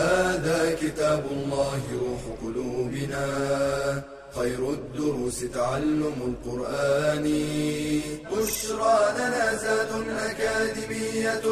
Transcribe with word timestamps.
هذا 0.00 0.74
كتاب 0.74 1.24
الله 1.32 1.80
روح 2.04 2.22
قلوبنا. 2.42 3.26
خير 4.38 4.70
الدروس 4.70 5.40
تعلم 5.40 6.18
القرآن. 6.30 7.26
بشرى 8.32 8.98
لنا 9.18 9.54
زاد 9.56 9.92
أكاديمية 10.08 11.46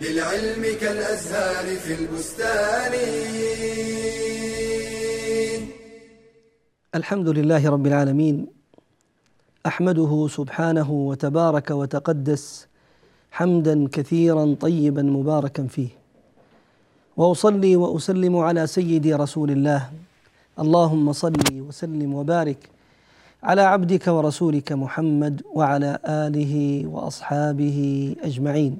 للعلم 0.00 0.62
كالأزهار 0.80 1.66
في 1.76 1.92
البستان. 1.94 2.92
الحمد 6.94 7.28
لله 7.28 7.70
رب 7.70 7.86
العالمين. 7.86 8.46
أحمده 9.66 10.28
سبحانه 10.30 10.90
وتبارك 10.90 11.70
وتقدس 11.70 12.66
حمدا 13.30 13.88
كثيرا 13.92 14.56
طيبا 14.60 15.02
مباركا 15.02 15.66
فيه. 15.66 16.01
وأصلي 17.16 17.76
وأسلم 17.76 18.36
على 18.36 18.66
سيدي 18.66 19.14
رسول 19.14 19.50
الله. 19.50 19.90
اللهم 20.58 21.12
صل 21.12 21.44
وسلم 21.68 22.14
وبارك 22.14 22.70
على 23.42 23.62
عبدك 23.62 24.06
ورسولك 24.06 24.72
محمد 24.72 25.42
وعلى 25.54 25.98
آله 26.04 26.86
وأصحابه 26.86 27.78
أجمعين. 28.22 28.76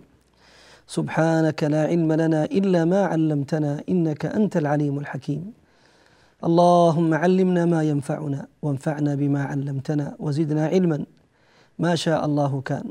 سبحانك 0.86 1.64
لا 1.64 1.82
علم 1.86 2.12
لنا 2.12 2.44
إلا 2.44 2.84
ما 2.84 3.04
علمتنا 3.04 3.82
إنك 3.88 4.26
أنت 4.26 4.56
العليم 4.56 4.98
الحكيم. 4.98 5.52
اللهم 6.44 7.14
علمنا 7.14 7.64
ما 7.64 7.82
ينفعنا 7.82 8.46
وانفعنا 8.62 9.14
بما 9.14 9.44
علمتنا 9.44 10.16
وزدنا 10.18 10.66
علما. 10.66 11.04
ما 11.78 11.94
شاء 11.94 12.24
الله 12.24 12.60
كان. 12.60 12.84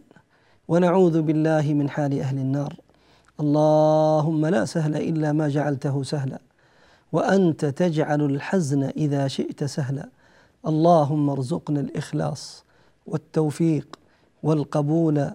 ونعوذ 0.67 1.22
بالله 1.22 1.73
من 1.73 1.89
حال 1.89 2.19
أهل 2.19 2.38
النار. 2.38 2.73
اللهم 3.42 4.45
لا 4.45 4.66
سهل 4.66 4.95
إلا 4.95 5.31
ما 5.31 5.47
جعلته 5.47 6.03
سهلا 6.03 6.39
وأنت 7.11 7.66
تجعل 7.66 8.22
الحزن 8.22 8.84
إذا 8.84 9.28
شئت 9.28 9.64
سهلا. 9.64 10.09
اللهم 10.67 11.30
ارزقنا 11.30 11.80
الإخلاص 11.80 12.64
والتوفيق 13.08 14.00
والقبول 14.44 15.31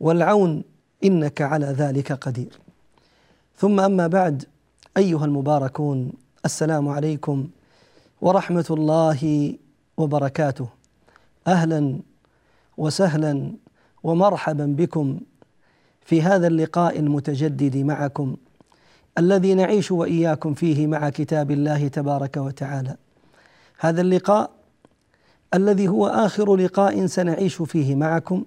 والعون 0.00 0.62
إنك 1.04 1.42
على 1.42 1.66
ذلك 1.66 2.12
قدير. 2.12 2.58
ثم 3.56 3.80
أما 3.80 4.06
بعد 4.06 4.44
أيها 4.96 5.24
المباركون 5.24 6.12
السلام 6.44 6.88
عليكم 6.88 7.48
ورحمة 8.20 8.66
الله 8.70 9.54
وبركاته. 9.96 10.68
أهلا 11.46 11.98
وسهلا 12.76 13.52
ومرحبا 14.02 14.66
بكم 14.66 15.20
في 16.04 16.22
هذا 16.22 16.46
اللقاء 16.46 16.98
المتجدد 16.98 17.76
معكم 17.76 18.36
الذي 19.18 19.54
نعيش 19.54 19.92
وإياكم 19.92 20.54
فيه 20.54 20.86
مع 20.86 21.10
كتاب 21.10 21.50
الله 21.50 21.88
تبارك 21.88 22.36
وتعالى. 22.36 22.96
هذا 23.78 24.00
اللقاء 24.00 24.50
الذي 25.54 25.88
هو 25.88 26.06
آخر 26.06 26.56
لقاء 26.56 27.06
سنعيش 27.06 27.62
فيه 27.62 27.94
معكم 27.94 28.44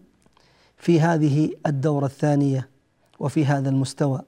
في 0.77 1.01
هذه 1.01 1.51
الدورة 1.65 2.05
الثانية 2.05 2.69
وفي 3.19 3.45
هذا 3.45 3.69
المستوى. 3.69 4.21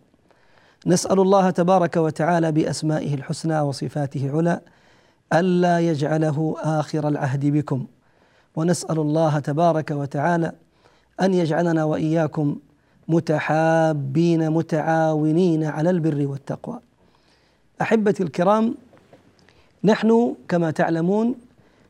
نسأل 0.87 1.19
الله 1.19 1.49
تبارك 1.49 1.97
وتعالى 1.97 2.51
بأسمائه 2.51 3.13
الحسنى 3.13 3.59
وصفاته 3.59 4.25
العلى 4.25 4.61
ألا 5.33 5.79
يجعله 5.79 6.55
آخر 6.59 7.07
العهد 7.07 7.45
بكم. 7.45 7.87
ونسأل 8.55 8.99
الله 8.99 9.39
تبارك 9.39 9.91
وتعالى 9.91 10.51
أن 11.21 11.33
يجعلنا 11.33 11.83
وإياكم 11.83 12.59
متحابين 13.09 14.49
متعاونين 14.49 15.63
على 15.63 15.89
البر 15.89 16.27
والتقوى. 16.27 16.79
أحبتي 17.81 18.23
الكرام 18.23 18.75
نحن 19.83 20.35
كما 20.47 20.71
تعلمون 20.71 21.35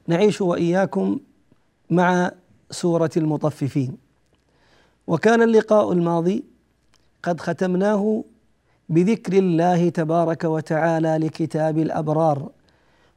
نعيش 0.07 0.41
وإياكم 0.41 1.19
مع 1.89 2.31
سورة 2.71 3.09
المطففين. 3.17 3.97
وكان 5.07 5.41
اللقاء 5.41 5.91
الماضي 5.91 6.43
قد 7.23 7.39
ختمناه 7.39 8.23
بذكر 8.89 9.33
الله 9.33 9.89
تبارك 9.89 10.43
وتعالى 10.43 11.17
لكتاب 11.17 11.77
الأبرار 11.77 12.49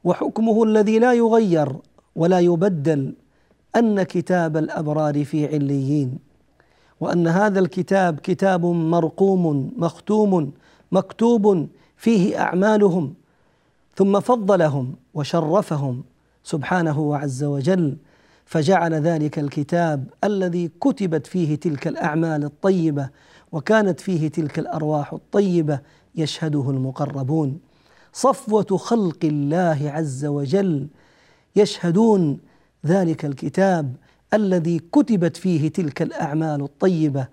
وحكمه 0.03 0.63
الذي 0.63 0.99
لا 0.99 1.13
يغير 1.13 1.75
ولا 2.15 2.39
يبدل 2.39 3.13
أن 3.75 4.03
كتاب 4.03 4.57
الأبرار 4.57 5.25
في 5.25 5.47
عليين. 5.47 6.32
وأن 7.03 7.27
هذا 7.27 7.59
الكتاب 7.59 8.19
كتاب 8.19 8.65
مرقوم 8.65 9.73
مختوم 9.77 10.51
مكتوب 10.91 11.67
فيه 11.97 12.39
أعمالهم 12.39 13.13
ثم 13.95 14.19
فضلهم 14.19 14.95
وشرفهم 15.13 16.03
سبحانه 16.43 17.17
عز 17.17 17.43
وجل 17.43 17.97
فجعل 18.45 18.93
ذلك 18.93 19.39
الكتاب 19.39 20.07
الذي 20.23 20.71
كتبت 20.81 21.27
فيه 21.27 21.55
تلك 21.55 21.87
الأعمال 21.87 22.43
الطيبة 22.43 23.09
وكانت 23.51 23.99
فيه 23.99 24.27
تلك 24.27 24.59
الأرواح 24.59 25.13
الطيبة 25.13 25.79
يشهده 26.15 26.69
المقربون. 26.69 27.59
صفوة 28.13 28.77
خلق 28.77 29.19
الله 29.23 29.91
عز 29.95 30.25
وجل 30.25 30.87
يشهدون 31.55 32.39
ذلك 32.85 33.25
الكتاب 33.25 33.95
الذي 34.33 34.79
كتبت 34.79 35.37
فيه 35.37 35.67
تلك 35.69 36.01
الأعمال 36.01 36.61
الطيبة 36.61 37.27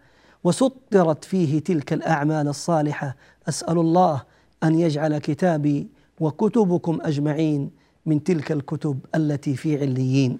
وسطرت 0.45 1.25
فيه 1.25 1.59
تلك 1.59 1.93
الأعمال 1.93 2.49
الصالحة. 2.49 3.17
أسأل 3.49 3.79
الله 3.79 4.23
أن 4.65 4.81
يجعل 4.81 5.19
كتابي 5.19 5.89
وكتبكم 6.21 6.99
أجمعين 7.03 7.71
من 8.07 8.25
تلك 8.25 8.53
الكتب 8.53 8.99
التي 9.15 9.57
في 9.57 9.81
عليين. 9.81 10.39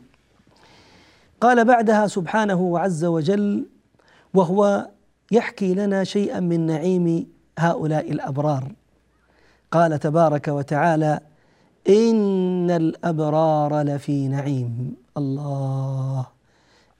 قال 1.41 1.65
بعدها 1.65 2.07
سبحانه 2.07 2.79
عز 2.79 3.05
وجل 3.05 3.67
وهو 4.35 4.89
يحكي 5.33 5.75
لنا 5.75 6.05
شيئا 6.05 6.41
من 6.41 6.67
نعيم 6.67 7.27
هؤلاء 7.59 8.13
الأبرار. 8.13 8.73
قال 9.73 9.99
تبارك 9.99 10.49
وتعالى 10.49 11.21
إن 11.89 12.71
الأبرار 12.71 13.83
لفي 13.83 14.29
نعيم. 14.29 14.95
الله. 15.17 16.40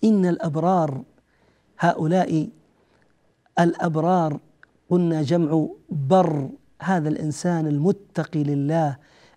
إن 0.05 0.27
الأبرار 0.27 1.03
هؤلاء 1.79 2.49
الأبرار 3.61 4.41
قلنا 4.91 5.23
جمع 5.23 5.67
بر 5.91 6.51
هذا 6.83 7.09
الإنسان 7.09 7.67
المتقي 7.67 8.43
لله 8.43 8.97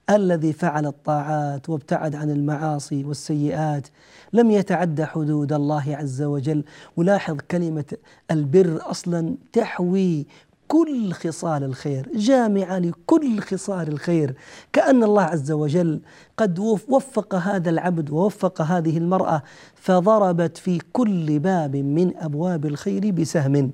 الذي 0.10 0.54
فعل 0.54 0.86
الطاعات 0.86 1.70
وابتعد 1.70 2.16
عن 2.16 2.30
المعاصي 2.30 3.04
والسيئات 3.04 3.88
لم 4.34 4.52
يتعدى 4.52 5.06
حدود 5.06 5.54
الله 5.54 5.96
عز 5.96 6.22
وجل. 6.22 6.64
ولاحظ 6.98 7.38
كلمة 7.52 7.86
البر 8.32 8.80
أصلا 8.82 9.36
تحوي 9.54 10.28
كل 10.74 11.12
خصال 11.12 11.64
الخير 11.64 12.10
جامعة 12.16 12.80
لكل 12.80 13.40
خصال 13.40 13.88
الخير. 13.88 14.36
كأن 14.74 15.04
الله 15.04 15.22
عز 15.22 15.52
وجل 15.52 16.02
قد 16.38 16.60
وفق 16.90 17.36
هذا 17.36 17.70
العبد 17.70 18.10
ووفق 18.10 18.62
هذه 18.62 18.98
المرأة 18.98 19.44
فضربت 19.76 20.58
في 20.58 20.80
كل 20.94 21.40
باب 21.40 21.76
من 21.76 22.18
أبواب 22.18 22.66
الخير 22.66 23.12
بسهم. 23.12 23.72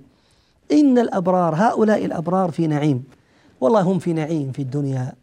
إن 0.71 0.97
الأبرار 0.97 1.55
هؤلاء 1.55 2.05
الأبرار 2.05 2.51
في 2.51 2.67
نعيم. 2.67 3.03
والله 3.61 3.81
هم 3.81 3.99
في 3.99 4.13
نعيم 4.13 4.51
في 4.51 4.61
الدنيا 4.61 5.13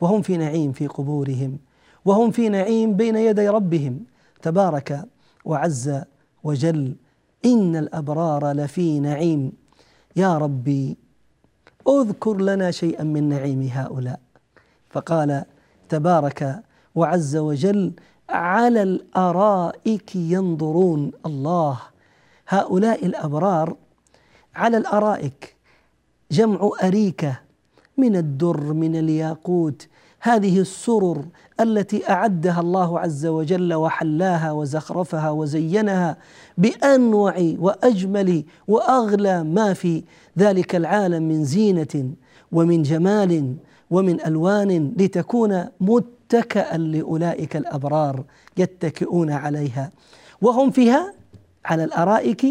وهم 0.00 0.22
في 0.22 0.36
نعيم 0.36 0.72
في 0.72 0.86
قبورهم 0.86 1.58
وهم 2.04 2.30
في 2.30 2.48
نعيم 2.48 2.96
بين 2.96 3.16
يدي 3.16 3.48
ربهم. 3.48 4.00
تبارك 4.42 5.04
وعز 5.44 6.00
وجل 6.44 6.96
إن 7.44 7.76
الأبرار 7.76 8.52
لفي 8.52 9.00
نعيم. 9.00 9.52
يا 10.16 10.38
ربي 10.38 11.01
اذكر 11.88 12.36
لنا 12.40 12.70
شيئا 12.70 13.04
من 13.04 13.28
نعيم 13.28 13.62
هؤلاء. 13.72 14.20
فقال 14.90 15.44
تبارك 15.88 16.62
وعز 16.94 17.36
وجل 17.36 17.92
على 18.28 18.82
الأرائك 18.82 20.16
ينظرون 20.16 21.12
الله. 21.26 21.78
هؤلاء 22.48 23.06
الأبرار 23.06 23.76
على 24.54 24.76
الأرائك 24.76 25.56
جمع 26.30 26.70
أريكة 26.82 27.40
من 27.96 28.16
الدر 28.16 28.72
من 28.72 28.96
الياقوت 28.96 29.86
هذه 30.24 30.60
السرر 30.60 31.24
التي 31.60 32.10
أعدها 32.10 32.60
الله 32.60 33.00
عز 33.00 33.26
وجل 33.26 33.74
وحلاها 33.74 34.52
وزخرفها 34.52 35.30
وزينها 35.30 36.16
بأنوع 36.58 37.34
وأجمل 37.58 38.44
وأغلى 38.68 39.44
ما 39.44 39.72
في 39.72 40.02
ذلك 40.38 40.76
العالم 40.76 41.22
من 41.22 41.44
زينة 41.44 42.12
ومن 42.52 42.82
جمال 42.82 43.54
ومن 43.90 44.26
ألوان 44.26 44.92
لتكون 44.98 45.64
متكئا 45.80 46.76
لأولئك 46.78 47.56
الأبرار 47.56 48.24
يتكئون 48.56 49.30
عليها. 49.30 49.90
وهم 50.42 50.70
فيها 50.70 51.14
على 51.64 51.84
الأرائك 51.84 52.46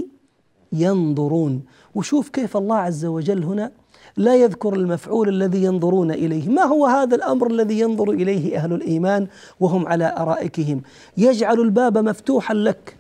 ينظرون. 0.73 1.61
وشوف 1.95 2.29
كيف 2.29 2.57
الله 2.57 2.77
عز 2.77 3.05
وجل 3.05 3.43
هنا 3.43 3.71
لا 4.17 4.35
يذكر 4.35 4.73
المفعول 4.73 5.29
الذي 5.29 5.63
ينظرون 5.63 6.11
إليه، 6.11 6.49
ما 6.49 6.63
هو 6.63 6.85
هذا 6.85 7.15
الأمر 7.15 7.51
الذي 7.51 7.79
ينظر 7.79 8.11
إليه 8.11 8.57
أهل 8.57 8.73
الإيمان 8.73 9.27
وهم 9.59 9.87
على 9.87 10.15
أرائكهم؟ 10.17 10.81
يجعل 11.17 11.59
الباب 11.59 11.97
مفتوحا 11.97 12.53
لك 12.53 12.95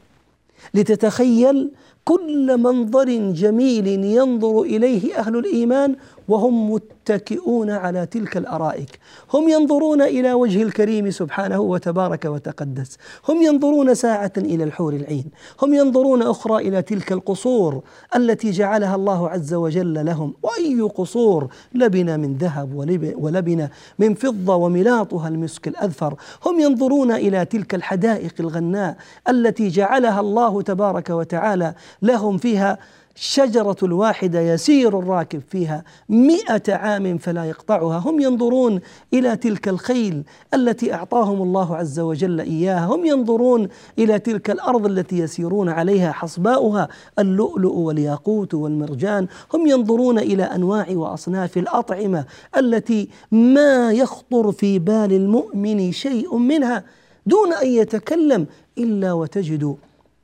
لتتخيل 0.73 1.71
كل 2.11 2.57
منظر 2.57 3.09
جميل 3.31 3.87
ينظر 3.87 4.61
إليه 4.61 5.15
أهل 5.19 5.37
الإيمان 5.37 5.95
وهم 6.27 6.71
متكئون 6.71 7.69
على 7.69 8.05
تلك 8.05 8.37
الأرائك. 8.37 8.99
هم 9.33 9.49
ينظرون 9.49 10.01
إلى 10.01 10.33
وجه 10.33 10.63
الكريم 10.63 11.11
سبحانه 11.11 11.59
وتبارك 11.59 12.25
وتقدس. 12.25 12.97
هم 13.29 13.41
ينظرون 13.41 13.95
ساعة 13.95 14.31
إلى 14.37 14.63
الحور 14.63 14.93
العين. 14.93 15.25
هم 15.61 15.73
ينظرون 15.73 16.21
أخرى 16.21 16.67
إلى 16.67 16.81
تلك 16.81 17.11
القصور 17.11 17.81
التي 18.15 18.51
جعلها 18.51 18.95
الله 18.95 19.29
عز 19.29 19.53
وجل 19.53 20.05
لهم. 20.05 20.33
وأي 20.43 20.81
قصور 20.81 21.47
لبن 21.73 22.19
من 22.19 22.33
ذهب 22.37 22.75
ولبن 23.17 23.69
من 23.99 24.13
فضة 24.13 24.55
وملاطها 24.55 25.27
المسك 25.27 25.67
الأذفر. 25.67 26.15
هم 26.45 26.59
ينظرون 26.59 27.11
إلى 27.11 27.45
تلك 27.45 27.75
الحدائق 27.75 28.33
الغناء 28.39 28.97
التي 29.29 29.67
جعلها 29.67 30.19
الله 30.19 30.61
تبارك 30.61 31.09
وتعالى 31.09 31.73
لهم 32.01 32.37
فيها 32.37 32.77
الشجرة 33.15 33.75
الواحدة 33.83 34.39
يسير 34.39 34.99
الراكب 34.99 35.41
فيها 35.49 35.83
مئة 36.09 36.73
عام 36.73 37.17
فلا 37.17 37.45
يقطعها. 37.45 37.97
هم 37.97 38.19
ينظرون 38.19 38.79
إلى 39.13 39.35
تلك 39.35 39.67
الخيل 39.67 40.23
التي 40.53 40.93
أعطاهم 40.93 41.41
الله 41.41 41.75
عز 41.75 41.99
وجل 41.99 42.39
إياها. 42.39 42.85
هم 42.85 43.05
ينظرون 43.05 43.67
إلى 43.99 44.19
تلك 44.19 44.49
الأرض 44.49 44.85
التي 44.85 45.17
يسيرون 45.17 45.69
عليها 45.69 46.11
حصباؤها 46.11 46.87
اللؤلؤ 47.19 47.73
والياقوت 47.73 48.53
والمرجان. 48.53 49.27
هم 49.53 49.67
ينظرون 49.67 50.19
إلى 50.19 50.43
أنواع 50.43 50.85
وأصناف 50.89 51.57
الأطعمة 51.57 52.25
التي 52.57 53.09
ما 53.31 53.91
يخطر 53.91 54.51
في 54.51 54.79
بال 54.79 55.13
المؤمن 55.13 55.91
شيء 55.91 56.37
منها 56.37 56.83
دون 57.25 57.53
أن 57.53 57.67
يتكلم 57.67 58.45
إلا 58.77 59.13
وتجد 59.13 59.75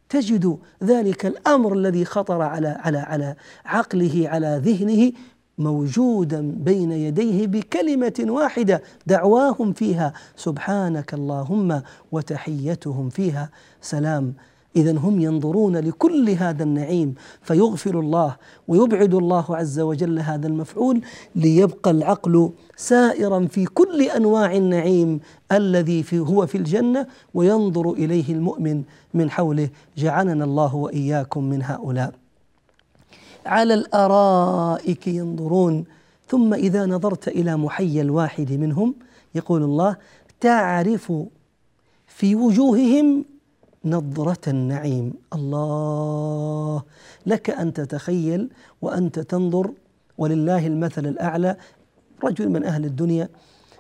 تجد 0.09 0.57
ذلك 0.83 1.25
الأمر 1.25 1.74
الذي 1.74 2.06
خطر 2.06 2.42
على 2.42 2.68
على 2.68 2.98
على 2.98 3.36
عقله 3.65 4.24
على 4.30 4.62
ذهنه 4.65 5.12
موجودا 5.57 6.51
بين 6.57 6.92
يديه 6.92 7.48
بكلمة 7.48 8.13
واحدة 8.19 8.83
دعواهم 9.07 9.74
فيها 9.74 10.13
سبحانك 10.36 11.13
اللهم 11.13 11.81
وتحيتهم 12.12 13.09
فيها. 13.09 13.50
سلام. 13.81 14.33
اذا 14.77 14.97
هم 14.97 15.19
ينظرون 15.19 15.77
لكل 15.77 16.29
هذا 16.29 16.63
النعيم 16.63 17.15
فيغفر 17.41 18.00
الله 18.00 18.35
ويبعد 18.68 19.13
الله 19.13 19.45
عز 19.56 19.79
وجل 19.79 20.19
هذا 20.19 20.47
المفعول 20.47 21.01
ليبقى 21.35 21.91
العقل 21.91 22.51
سائرا 22.75 23.47
في 23.47 23.65
كل 23.65 24.01
أنواع 24.01 24.56
النعيم 24.56 25.19
الذي 25.51 26.03
في 26.03 26.19
هو 26.19 26.47
في 26.47 26.57
الجنة 26.57 27.07
وينظر 27.33 27.91
إليه 27.91 28.33
المؤمن 28.33 28.83
من 29.13 29.29
حوله. 29.29 29.69
جعلنا 29.97 30.44
الله 30.44 30.75
وإياكم 30.75 31.44
من 31.44 31.63
هؤلاء. 31.63 32.13
على 33.45 33.74
الأرائك 33.74 35.07
ينظرون. 35.07 35.85
ثم 36.27 36.53
إذا 36.53 36.85
نظرت 36.85 37.27
إلى 37.27 37.57
محيي 37.57 38.01
الواحد 38.01 38.51
منهم 38.51 38.95
يقول 39.35 39.63
الله 39.63 39.95
تعرف 40.39 41.13
في 42.07 42.35
وجوههم 42.35 43.25
نظرة 43.89 44.50
النعيم. 44.50 45.13
الله 45.34 46.84
لك 47.25 47.50
أن 47.50 47.74
تتخيل 47.74 48.50
وأنت 48.81 49.19
تنظر 49.19 49.72
ولله 50.18 50.68
المثل 50.68 51.06
الأعلى. 51.06 51.57
رجل 52.24 52.50
من 52.50 52.63
أهل 52.63 52.86
الدنيا 52.86 53.30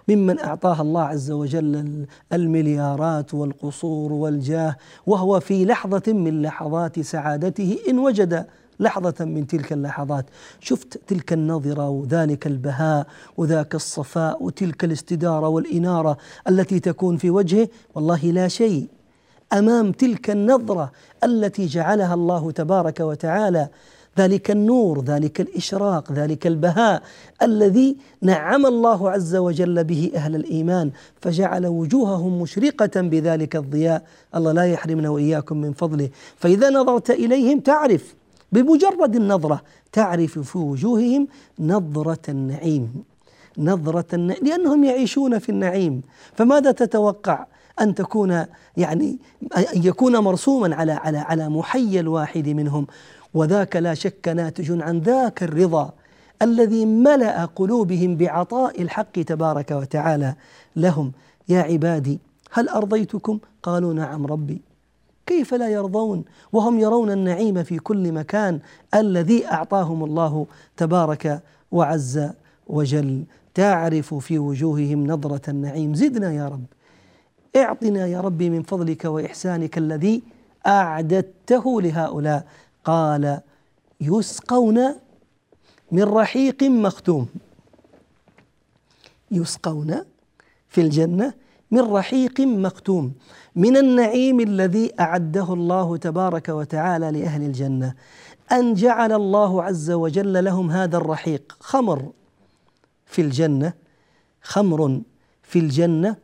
ممن 0.07 0.39
أعطاها 0.39 0.81
الله 0.81 1.01
عز 1.01 1.31
وجل 1.31 2.05
المليارات 2.33 3.33
والقصور 3.33 4.13
والجاه 4.13 4.75
وهو 5.05 5.39
في 5.39 5.65
لحظة 5.65 6.13
من 6.13 6.41
لحظات 6.41 6.99
سعادته 6.99 7.77
إن 7.89 7.99
وجد 7.99 8.45
لحظة 8.79 9.25
من 9.25 9.47
تلك 9.47 9.73
اللحظات. 9.73 10.25
شفت 10.59 11.01
تلك 11.07 11.33
النظرة 11.33 11.89
وذلك 11.89 12.47
البهاء 12.47 13.07
وذاك 13.37 13.75
الصفاء 13.75 14.43
وتلك 14.43 14.83
الاستدارة 14.83 15.47
والإنارة 15.47 16.17
التي 16.49 16.79
تكون 16.79 17.17
في 17.17 17.29
وجهه؟ 17.29 17.67
والله 17.95 18.25
لا 18.25 18.47
شيء. 18.47 18.96
أمام 19.53 19.91
تلك 19.91 20.29
النظرة 20.29 20.91
التي 21.23 21.65
جعلها 21.65 22.13
الله 22.13 22.51
تبارك 22.51 22.99
وتعالى 22.99 23.69
ذلك 24.17 24.51
النور 24.51 25.03
ذلك 25.03 25.41
الإشراق 25.41 26.11
ذلك 26.11 26.47
البهاء 26.47 27.03
الذي 27.41 27.97
نعم 28.21 28.65
الله 28.65 29.11
عز 29.11 29.35
وجل 29.35 29.83
به 29.83 30.11
أهل 30.15 30.35
الإيمان 30.35 30.91
فجعل 31.21 31.67
وجوههم 31.67 32.41
مشرقة 32.41 33.01
بذلك 33.01 33.55
الضياء. 33.55 34.03
الله 34.35 34.51
لا 34.51 34.63
يحرمنا 34.63 35.09
وإياكم 35.09 35.57
من 35.57 35.73
فضله. 35.73 36.09
فإذا 36.37 36.69
نظرت 36.69 37.09
إليهم 37.09 37.59
تعرف 37.59 38.15
بمجرد 38.51 39.15
النظرة 39.15 39.61
تعرف 39.91 40.39
في 40.39 40.57
وجوههم 40.57 41.27
نظرة 41.59 42.21
النعيم. 42.29 43.03
نظرة 43.57 44.05
النعيم 44.13 44.45
لأنهم 44.45 44.83
يعيشون 44.83 45.39
في 45.39 45.49
النعيم. 45.49 46.01
فماذا 46.35 46.71
تتوقع؟ 46.71 47.45
أن 47.81 47.95
تكون 47.95 48.45
يعني 48.77 49.17
أن 49.57 49.65
يكون 49.73 50.17
مرسوما 50.17 50.75
على 50.75 50.91
على 50.91 51.17
على 51.17 51.49
محيي 51.49 51.99
الواحد 51.99 52.49
منهم. 52.49 52.87
وذاك 53.33 53.75
لا 53.75 53.93
شك 53.93 54.27
ناتج 54.27 54.81
عن 54.81 54.99
ذاك 54.99 55.43
الرضا 55.43 55.93
الذي 56.41 56.85
ملأ 56.85 57.45
قلوبهم 57.45 58.15
بعطاء 58.15 58.81
الحق 58.81 59.11
تبارك 59.11 59.71
وتعالى 59.71 60.35
لهم. 60.75 61.11
يا 61.49 61.61
عبادي 61.61 62.19
هل 62.51 62.69
أرضيتكم؟ 62.69 63.39
قالوا 63.63 63.93
نعم 63.93 64.25
ربي. 64.25 64.61
كيف 65.25 65.53
لا 65.53 65.69
يرضون؟ 65.69 66.23
وهم 66.53 66.79
يرون 66.79 67.11
النعيم 67.11 67.63
في 67.63 67.79
كل 67.79 68.11
مكان 68.11 68.59
الذي 68.95 69.47
أعطاهم 69.47 70.03
الله 70.03 70.45
تبارك 70.77 71.41
وعز 71.71 72.29
وجل. 72.67 73.23
تعرف 73.53 74.13
في 74.13 74.39
وجوههم 74.39 75.07
نظرة 75.07 75.49
النعيم. 75.49 75.95
زدنا 75.95 76.33
يا 76.33 76.47
رب. 76.47 76.63
اعطنا 77.57 78.07
يا 78.07 78.21
ربي 78.21 78.49
من 78.49 78.63
فضلك 78.63 79.05
وإحسانك 79.05 79.77
الذي 79.77 80.23
أعددته 80.67 81.81
لهؤلاء. 81.81 82.47
قال 82.85 83.39
يسقون 84.01 84.95
من 85.91 86.03
رحيق 86.03 86.63
مختوم. 86.63 87.27
يسقون 89.31 89.95
في 90.67 90.81
الجنة 90.81 91.33
من 91.71 91.81
رحيق 91.81 92.41
مختوم. 92.41 93.13
من 93.55 93.77
النعيم 93.77 94.39
الذي 94.39 94.91
أعده 94.99 95.53
الله 95.53 95.97
تبارك 95.97 96.49
وتعالى 96.49 97.11
لأهل 97.11 97.41
الجنة. 97.41 97.93
أن 98.51 98.73
جعل 98.73 99.11
الله 99.11 99.63
عز 99.63 99.91
وجل 99.91 100.43
لهم 100.43 100.71
هذا 100.71 100.97
الرحيق. 100.97 101.57
خمر 101.59 102.11
في 103.05 103.21
الجنة 103.21 103.73
خمر 104.41 105.01
في 105.43 105.59
الجنة 105.59 106.15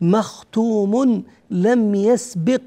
مختوم 0.00 1.24
لم 1.50 1.94
يسبق 1.94 2.62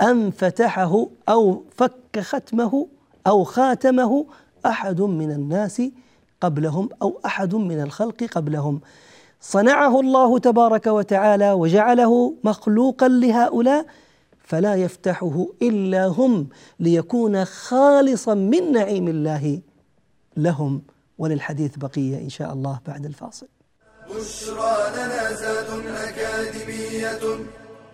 أن 0.00 0.30
فتحه 0.30 1.06
أو 1.28 1.62
فك 1.76 2.20
ختمه 2.20 2.86
أو 3.26 3.44
خاتمه 3.44 4.26
أحد 4.66 5.00
من 5.00 5.30
الناس 5.30 5.82
قبلهم 6.40 6.88
أو 7.02 7.20
أحد 7.26 7.54
من 7.54 7.80
الخلق 7.82 8.24
قبلهم. 8.24 8.80
صنعه 9.40 10.00
الله 10.00 10.38
تبارك 10.38 10.86
وتعالى 10.86 11.52
وجعله 11.52 12.34
مخلوقا 12.44 13.08
لهؤلاء 13.08 13.86
فلا 14.38 14.74
يفتحه 14.74 15.46
إلا 15.62 16.06
هم 16.06 16.48
ليكون 16.80 17.44
خالصا 17.44 18.34
من 18.34 18.72
نعيم 18.72 19.08
الله 19.08 19.60
لهم. 20.36 20.82
وللحديث 21.18 21.76
بقية 21.76 22.18
إن 22.18 22.28
شاء 22.28 22.52
الله 22.52 22.80
بعد 22.86 23.06
الفاصل. 23.06 23.46
بشرى 24.10 24.76
لنا 24.96 25.32
زاد 25.32 25.86
أكاديمية 25.86 27.20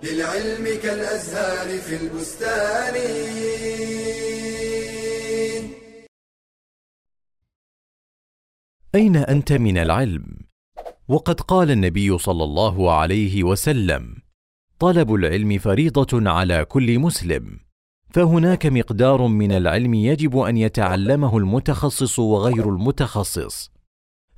للعلم 0.03 0.81
كالأزهار 0.83 1.79
في 1.79 1.97
البستان 1.97 2.95
أين 8.95 9.17
أنت 9.17 9.53
من 9.53 9.79
العلم؟ 9.79 10.25
وقد 11.09 11.41
قال 11.41 11.71
النبي 11.71 12.19
صلى 12.19 12.45
الله 12.45 12.93
عليه 12.93 13.45
وسلم 13.45 14.17
طلب 14.79 15.15
العلم 15.15 15.59
فريضة 15.59 16.31
على 16.31 16.65
كل 16.65 16.99
مسلم 16.99 17.59
فهناك 18.11 18.67
مقدار 18.67 19.27
من 19.27 19.53
العلم 19.53 19.95
يجب 19.95 20.39
أن 20.39 20.57
يتعلمه 20.57 21.39
المتخصص 21.39 22.19
وغير 22.19 22.69
المتخصص 22.69 23.71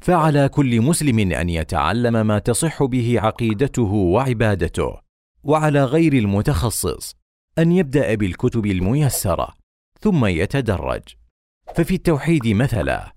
فعلى 0.04 0.48
كل 0.48 0.80
مسلم 0.80 1.32
أن 1.32 1.48
يتعلم 1.48 2.26
ما 2.26 2.38
تصح 2.38 2.84
به 2.84 3.20
عقيدته 3.20 3.92
وعبادته 3.92 5.00
وعلى 5.42 5.84
غير 5.84 6.12
المتخصص 6.12 7.14
أن 7.58 7.72
يبدأ 7.72 8.14
بالكتب 8.14 8.66
الميسرة 8.66 9.54
ثم 10.00 10.26
يتدرج. 10.26 11.02
ففي 11.74 11.94
التوحيد 11.94 12.46
مثلا 12.46 13.12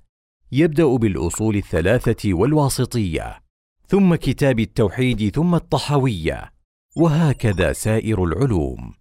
يبدأ 0.52 0.96
بالأصول 0.96 1.56
الثلاثة 1.56 2.34
والواسطية 2.34 3.40
ثم 3.88 4.16
كتاب 4.16 4.60
التوحيد 4.60 5.36
ثم 5.36 5.56
الطحويه 5.56 6.52
وهكذا 6.98 7.74
سائر 7.74 8.24
العلوم. 8.24 8.94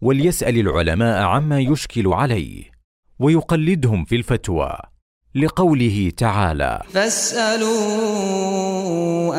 وليسأل 0.00 0.58
العلماء 0.58 1.22
عما 1.22 1.60
يشكل 1.60 2.08
عليه 2.08 2.70
ويقلدهم 3.18 4.04
في 4.04 4.16
الفتوى. 4.16 4.93
لقوله 5.36 6.12
تعالى 6.16 6.82
فاسألوا 6.88 7.74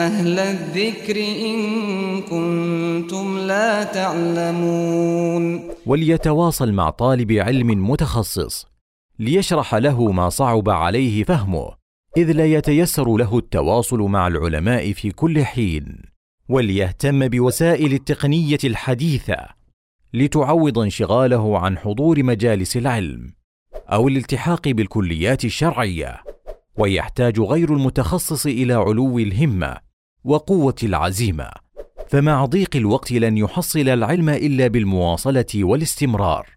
أهل 0.06 0.40
الذكر 0.40 1.18
إن 1.20 2.22
كنتم 2.22 3.38
لا 3.38 3.84
تعلمون. 3.84 5.62
وليتواصل 5.86 6.72
مع 6.72 6.90
طالب 6.90 7.32
علم 7.32 7.90
متخصص 7.90 8.68
ليشرح 9.20 9.76
له 9.76 10.12
ما 10.12 10.30
صعب 10.30 10.70
عليه 10.70 11.24
فهمه 11.24 11.72
إذ 12.18 12.32
لا 12.32 12.46
يتيسر 12.46 13.18
له 13.18 13.38
التواصل 13.38 14.00
مع 14.00 14.28
العلماء 14.28 14.94
في 14.94 15.12
كل 15.12 15.46
حين. 15.46 16.02
وليهتم 16.50 17.28
بوسائل 17.28 17.94
التقنية 17.94 18.58
الحديثة 18.64 19.38
لتعوض 20.14 20.80
انشغاله 20.80 21.60
عن 21.60 21.78
حضور 21.78 22.24
مجالس 22.24 22.78
العلم. 22.78 23.45
أو 23.90 24.08
الالتحاق 24.08 24.68
بالكليات 24.68 25.46
الشرعية 25.46 26.22
ويحتاج 26.78 27.40
غير 27.40 27.74
المتخصص 27.74 28.46
إلى 28.46 28.74
علو 28.74 29.20
الهمة 29.20 29.78
وقوة 30.24 30.76
العزيمة 30.84 31.50
فمع 32.08 32.46
ضيق 32.46 32.76
الوقت 32.76 33.12
لن 33.12 33.38
يحصل 33.38 33.90
العلم 33.90 34.30
إلا 34.30 34.68
بالمواصلة 34.68 35.46
والاستمرار 35.56 36.50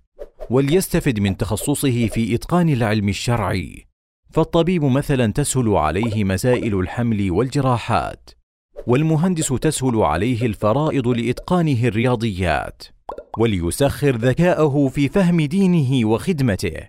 وليستفد 0.51 1.21
من 1.21 1.37
تخصصه 1.37 2.07
في 2.07 2.35
إتقان 2.35 2.69
العلم 2.69 3.09
الشرعي 3.09 3.87
فالطبيب 4.31 4.85
مثلا 4.85 5.33
تسهل 5.33 5.69
عليه 5.69 6.25
مسائل 6.25 6.79
الحمل 6.79 7.31
والجراحات 7.31 8.31
والمهندس 8.87 9.49
تسهل 9.49 9.97
عليه 9.97 10.47
الفرائض 10.47 11.09
لإتقانه 11.09 11.85
الرياضيات 11.85 12.83
وليسخر 13.39 14.17
ذكاءه 14.17 14.89
في 14.89 15.09
فهم 15.09 15.41
دينه 15.41 16.09
وخدمته. 16.09 16.89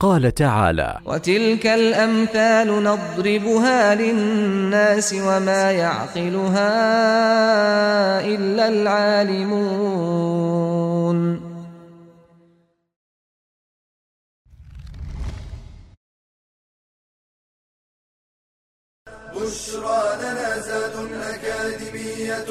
قال 0.00 0.34
تعالى 0.34 1.00
وتلك 1.04 1.66
الأمثال 1.66 2.84
نضربها 2.84 3.94
للناس 3.94 5.14
وما 5.14 5.72
يعقلها 5.72 6.70
إلا 8.26 8.68
العالمون. 8.68 9.88
بشرى 19.34 20.16
لنا 20.22 20.58
زاد 20.58 20.96
أكاديمية 21.22 22.50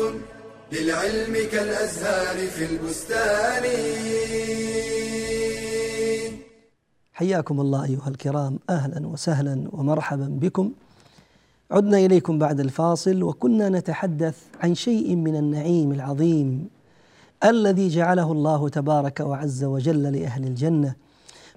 للعلم 0.71 1.33
كالأزهار 1.51 2.37
في 2.47 2.65
البستان. 2.65 3.63
حياكم 7.17 7.61
الله 7.61 7.85
أيها 7.85 8.07
الكرام. 8.07 8.59
أهلا 8.69 9.07
وسهلا 9.07 9.63
ومرحبا 9.71 10.27
بكم. 10.41 10.71
عدنا 11.71 11.97
إليكم 11.97 12.39
بعد 12.39 12.59
الفاصل 12.59 13.23
وكنا 13.23 13.69
نتحدث 13.69 14.43
عن 14.63 14.75
شيء 14.75 15.15
من 15.15 15.35
النعيم 15.35 15.91
العظيم 15.91 16.69
الذي 17.43 17.87
جعله 17.87 18.31
الله 18.31 18.69
تبارك 18.69 19.19
وعز 19.19 19.63
وجل 19.63 20.03
لأهل 20.03 20.43
الجنة. 20.43 20.95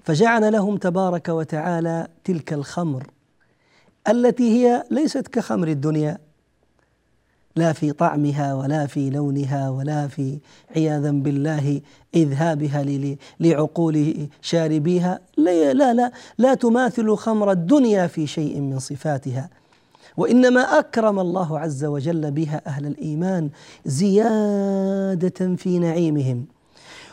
فجعل 0.03 0.53
لهم 0.53 0.77
تبارك 0.77 1.29
وتعالى 1.29 2.07
تلك 2.23 2.53
الخمر 2.53 3.07
التي 4.07 4.43
هي 4.43 4.83
ليست 4.91 5.27
كخمر 5.27 5.67
الدنيا 5.67 6.17
لا 7.55 7.73
في 7.73 7.91
طعمها 7.91 8.53
ولا 8.53 8.85
في 8.87 9.09
لونها 9.09 9.69
ولا 9.69 10.07
في 10.07 10.39
عياذا 10.75 11.11
بالله 11.11 11.81
إذهابها 12.15 12.83
لعقول 13.39 14.27
شاربيها. 14.41 15.19
لا 15.37 15.73
لا 15.73 15.93
لا, 15.93 16.11
لا 16.37 16.53
تماثل 16.53 17.15
خمر 17.15 17.51
الدنيا 17.51 18.07
في 18.07 18.27
شيء 18.27 18.59
من 18.59 18.79
صفاتها. 18.79 19.49
وإنما 20.17 20.61
أكرم 20.79 21.19
الله 21.19 21.59
عز 21.59 21.85
وجل 21.85 22.31
بها 22.31 22.61
أهل 22.67 22.85
الإيمان 22.85 23.49
زيادة 23.85 25.55
في 25.55 25.79
نعيمهم. 25.79 26.45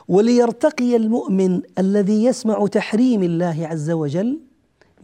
وليرتقي 0.08 0.96
المؤمن 0.96 1.60
الذي 1.78 2.24
يسمع 2.24 2.66
تحريم 2.66 3.22
الله 3.22 3.66
عز 3.66 3.90
وجل 3.90 4.40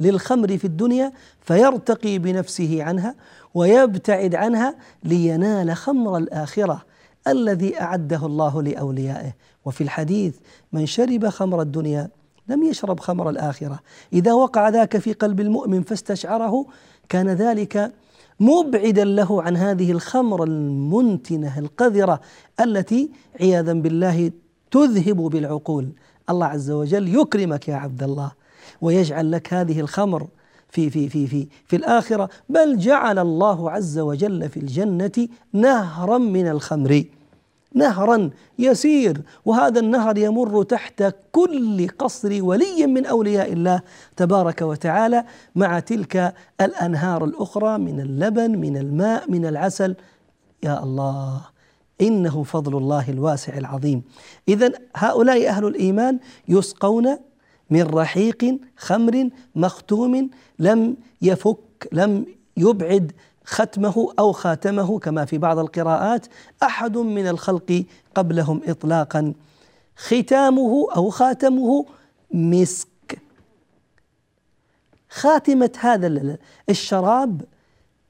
للخمر 0.00 0.59
في 0.59 0.64
الدنيا 0.64 1.12
فيرتقي 1.41 2.19
بنفسه 2.19 2.83
عنها. 2.83 3.14
ويبتعد 3.54 4.34
عنها 4.34 4.75
لينال 5.04 5.76
خمر 5.76 6.16
الآخرة 6.16 6.82
الذي 7.28 7.80
أعده 7.80 8.26
الله 8.26 8.62
لأوليائه. 8.62 9.34
وفي 9.64 9.80
الحديث 9.80 10.37
من 10.73 10.87
شرب 10.87 11.28
خمر 11.28 11.62
الدنيا 11.62 12.08
لم 12.49 12.62
يشرب 12.62 13.00
خمر 13.00 13.30
الآخرة. 13.30 13.80
إذا 14.12 14.32
وقع 14.32 14.68
ذاك 14.68 14.99
في 14.99 15.12
قلب 15.12 15.40
المؤمن 15.40 15.82
فاستشعره 15.82 16.66
كان 17.08 17.28
ذلك 17.28 17.92
مبعدا 18.40 19.04
له 19.04 19.42
عن 19.42 19.56
هذه 19.56 19.92
الخمر 19.92 20.44
المنتنة 20.44 21.58
القذرة 21.58 22.20
التي 22.61 23.11
عياذا 23.40 23.73
بالله 23.73 24.30
تذهب 24.70 25.16
بالعقول. 25.16 25.92
الله 26.30 26.46
عز 26.46 26.70
وجل 26.70 27.16
يكرمك 27.16 27.68
يا 27.68 27.76
عبد 27.76 28.02
الله 28.02 28.32
ويجعل 28.80 29.32
لك 29.32 29.54
هذه 29.54 29.80
الخمر 29.80 30.26
في 30.75 30.90
في 30.90 31.09
في 31.09 31.26
في 31.26 31.47
في 31.66 31.76
الآخرة. 31.76 32.28
بل 32.49 32.78
جعل 32.78 33.19
الله 33.19 33.71
عز 33.71 33.99
وجل 33.99 34.49
في 34.49 34.57
الجنة 34.57 35.28
نهرا 35.52 36.19
من 36.19 36.49
الخمر. 36.49 37.04
نهرا 37.75 38.31
يسير. 38.59 39.23
وهذا 39.45 39.81
النهر 39.81 40.19
يمر 40.19 40.62
تحت 40.62 41.14
كل 41.33 41.88
قصر 41.88 42.43
ولي 42.43 42.87
من 42.87 43.07
أولياء 43.07 43.52
الله 43.52 43.81
تبارك 44.16 44.62
وتعالى 44.62 45.25
مع 45.54 45.81
تلك 45.81 46.35
الأنهار 46.61 47.25
الأخرى 47.25 47.78
من 47.78 48.00
اللبن 48.00 48.59
من 48.59 48.76
الماء 48.76 49.31
من 49.31 49.47
العسل. 49.47 49.97
يا 50.62 50.83
الله 50.83 51.40
إنه 52.00 52.43
فضل 52.43 52.76
الله 52.76 53.11
الواسع 53.11 53.59
العظيم. 53.59 54.02
اذا 54.49 54.73
هؤلاء 54.97 55.49
أهل 55.49 55.64
الإيمان 55.66 56.19
يسقون 56.49 57.19
من 57.71 57.83
رحيق 57.83 58.59
خمر 58.76 59.28
مختوم 59.54 60.30
لم 60.59 60.97
يفك 61.23 61.88
لم 61.92 62.26
يبعد 62.56 63.12
ختمه 63.44 64.12
أو 64.18 64.33
خاتمه 64.33 64.99
كما 64.99 65.25
في 65.25 65.38
بعض 65.38 65.59
القراءات 65.59 66.26
أحد 66.62 66.97
من 66.97 67.28
الخلق 67.28 67.85
قبلهم 68.14 68.61
اطلاقا. 68.66 69.33
ختامه 69.97 70.87
أو 70.97 71.11
خاتمه 71.11 71.87
مسك. 72.35 72.88
خاتمة 75.11 75.71
هذا 75.80 76.37
الشراب 76.68 77.42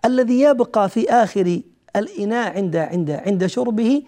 الذي 0.05 0.41
يبقى 0.41 0.89
في 0.89 1.11
آخر 1.11 1.61
الإناء 1.97 2.57
عند 2.57 2.77
عند 2.77 3.11
عند 3.11 3.47
شربه 3.47 4.03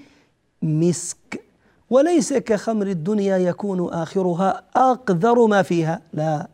مسك. 0.62 1.46
وليس 1.90 2.33
كخمر 2.33 2.87
الدنيا 2.87 3.37
يكون 3.37 3.93
آخرها 3.93 4.62
أقذر 4.76 5.47
ما 5.47 5.62
فيها. 5.62 6.00
لا. 6.12 6.49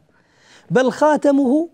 بل 0.71 0.93
خاتمه 0.93 1.69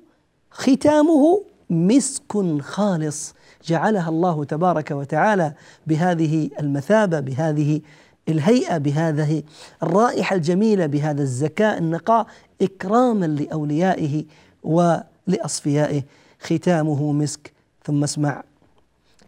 ختامه 0.51 1.43
مسك 1.71 2.61
خالص. 2.61 3.35
جعلها 3.65 4.09
الله 4.09 4.45
تبارك 4.45 4.91
وتعالى 4.91 5.53
بهذه 5.87 6.51
المثابة 6.61 7.21
بهذه 7.21 7.81
الهيئة 8.29 8.79
بهذه 8.79 9.43
الرائحة 9.83 10.37
الجميلة 10.37 10.87
بهذا 10.87 11.23
الزكاء 11.23 11.79
النقاء 11.79 12.27
إكراما 12.63 13.27
لأوليائه 13.27 14.25
ولأصفيائه. 14.65 16.03
ختامه 16.41 17.13
مسك. 17.13 17.53
ثم 17.85 18.05
اسمع. 18.05 18.43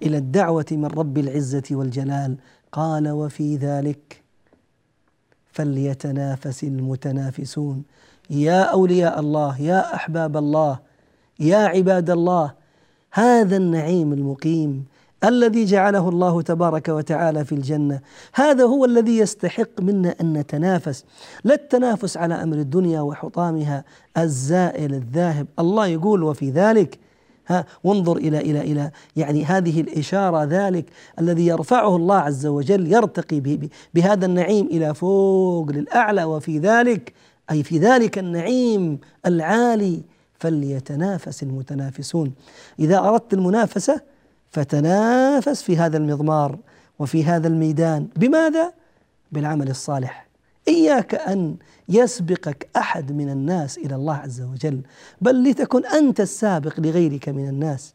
إلى 0.02 0.16
الدعوة 0.16 0.66
من 0.70 0.86
رب 0.86 1.18
العزة 1.18 1.62
والجلال. 1.70 2.36
قال 2.72 3.08
وفي 3.08 3.56
ذلك. 3.56 4.22
فليتنافس 5.52 6.64
المتنافسون. 6.64 7.82
يا 8.30 8.62
أولياء 8.62 9.20
الله 9.20 9.60
يا 9.60 9.94
أحباب 9.94 10.36
الله 10.36 10.78
يا 11.40 11.56
عباد 11.56 12.10
الله 12.10 12.52
هذا 13.12 13.56
النعيم 13.56 14.12
المقيم 14.12 14.84
الذي 15.24 15.64
جعله 15.64 16.08
الله 16.08 16.42
تبارك 16.42 16.88
وتعالى 16.88 17.44
في 17.44 17.54
الجنة. 17.54 18.00
هذا 18.34 18.64
هو 18.64 18.84
الذي 18.84 19.18
يستحق 19.18 19.80
منا 19.80 20.14
أن 20.20 20.32
نتنافس. 20.32 21.04
لا 21.44 21.54
التنافس 21.54 22.16
على 22.16 22.34
أمر 22.34 22.56
الدنيا 22.56 23.00
وحطامها 23.00 23.84
الزائل 24.18 24.94
الذاهب. 24.94 25.46
الله 25.58 25.86
يقول 25.86 26.22
وفي 26.22 26.50
ذلك 26.50 26.98
ها 27.50 27.64
وانظر 27.84 28.16
إلى 28.16 28.38
إلى 28.38 28.60
إلى 28.60 28.90
يعني 29.16 29.44
هذه 29.44 29.80
الإشارة 29.80 30.44
ذلك 30.44 30.84
الذي 31.18 31.46
يرفعه 31.46 31.96
الله 31.96 32.16
عز 32.16 32.46
وجل 32.46 32.92
يرتقي 32.92 33.58
بهذا 33.94 34.26
النعيم 34.26 34.66
إلى 34.66 34.94
فوق 34.94 35.70
للأعلى 35.70 36.24
وفي 36.24 36.58
ذلك 36.58 37.12
أي 37.50 37.62
في 37.62 37.78
ذلك 37.78 38.18
النعيم 38.18 38.98
العالي 39.26 40.02
فليتنافس 40.38 41.42
المتنافسون. 41.42 42.32
إذا 42.78 42.98
أردت 42.98 43.34
المنافسة 43.34 44.00
فتنافس 44.50 45.62
في 45.62 45.76
هذا 45.76 45.96
المضمار 45.96 46.58
وفي 46.98 47.24
هذا 47.24 47.48
الميدان. 47.48 48.08
بماذا؟ 48.16 48.72
بالعمل 49.32 49.70
الصالح. 49.70 50.29
إياك 50.70 51.14
أن 51.14 51.56
يسبقك 51.88 52.68
أحد 52.76 53.12
من 53.12 53.30
الناس 53.30 53.78
إلى 53.78 53.94
الله 53.94 54.14
عز 54.14 54.40
وجل 54.40 54.80
بل 55.20 55.44
لتكن 55.50 55.86
أنت 55.86 56.20
السابق 56.20 56.80
لغيرك 56.80 57.28
من 57.28 57.48
الناس. 57.48 57.94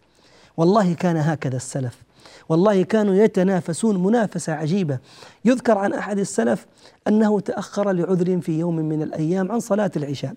والله 0.58 0.94
كان 0.94 1.18
هكذا 1.18 1.56
السلف. 1.56 2.04
والله 2.50 2.84
كانوا 2.84 3.16
يتنافسون 3.16 4.04
منافسة 4.04 4.54
عجيبة. 4.54 5.00
يذكر 5.46 5.78
عن 5.78 5.94
أحد 5.94 6.20
السلف 6.20 6.66
أنه 7.08 7.40
تأخر 7.40 7.92
لعذر 7.92 8.42
في 8.42 8.60
يوم 8.60 8.76
من 8.76 9.02
الأيام 9.02 9.52
عن 9.52 9.60
صلاة 9.60 9.92
العشاء 9.96 10.34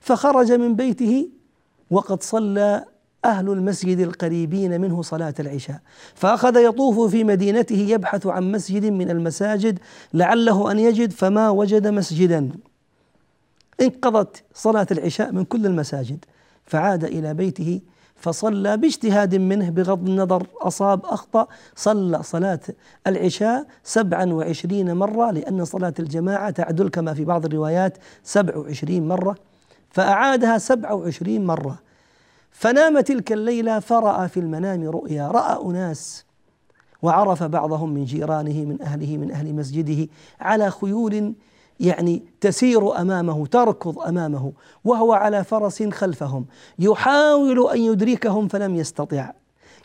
فخرج 0.00 0.52
من 0.52 0.76
بيته 0.76 1.28
وقد 1.90 2.22
صلى 2.22 2.84
أهل 3.26 3.50
المسجد 3.50 3.98
القريبين 3.98 4.80
منه 4.80 5.02
صلاة 5.02 5.34
العشاء. 5.40 5.80
فأخذ 6.14 6.56
يطوف 6.56 7.10
في 7.10 7.24
مدينته 7.24 7.76
يبحث 7.76 8.26
عن 8.26 8.52
مسجد 8.52 8.84
من 8.84 9.10
المساجد 9.10 9.78
لعله 10.14 10.70
أن 10.70 10.78
يجد 10.78 11.12
فما 11.12 11.50
وجد 11.50 11.86
مسجدا. 11.86 12.50
انقضت 13.80 14.42
صلاة 14.54 14.86
العشاء 14.90 15.32
من 15.32 15.44
كل 15.44 15.66
المساجد 15.66 16.24
فعاد 16.64 17.04
إلى 17.04 17.34
بيته 17.34 17.80
فصلى 18.16 18.76
باجتهاد 18.76 19.34
منه 19.34 19.70
بغض 19.70 20.08
النظر 20.08 20.46
أصاب 20.60 21.06
أخطأ 21.06 21.46
صلى 21.74 22.22
صلاة 22.22 22.60
العشاء 23.06 23.66
سبعا 23.84 24.32
وعشرين 24.32 24.96
مرة 24.96 25.30
لأن 25.30 25.64
صلاة 25.64 25.94
الجماعة 25.98 26.50
تعدل 26.50 26.88
كما 26.88 27.14
في 27.14 27.24
بعض 27.24 27.44
الروايات 27.44 27.98
سبع 28.22 28.56
وعشرين 28.56 29.08
مرة 29.08 29.34
فأعادها 29.90 30.58
سبع 30.58 30.92
وعشرين 30.92 31.44
مرة. 31.44 31.85
فنام 32.58 33.00
تلك 33.00 33.32
الليلة 33.32 33.78
فرأى 33.78 34.28
في 34.28 34.40
المنام 34.40 34.88
رؤيا 34.88 35.28
رأى 35.28 35.66
أناس 35.70 36.24
وعرف 37.02 37.42
بعضهم 37.42 37.90
من 37.94 38.04
جيرانه 38.04 38.64
من 38.64 38.82
أهله 38.82 39.16
من 39.16 39.30
أهل 39.30 39.54
مسجده 39.54 40.08
على 40.40 40.70
خيول 40.70 41.34
يعني 41.80 42.22
تسير 42.40 43.00
أمامه 43.00 43.46
تركض 43.46 43.98
أمامه 43.98 44.52
وهو 44.84 45.12
على 45.12 45.44
فرس 45.44 45.82
خلفهم. 45.82 46.46
يحاول 46.78 47.70
أن 47.70 47.80
يدركهم 47.80 48.48
فلم 48.48 48.74
يستطع. 48.74 49.32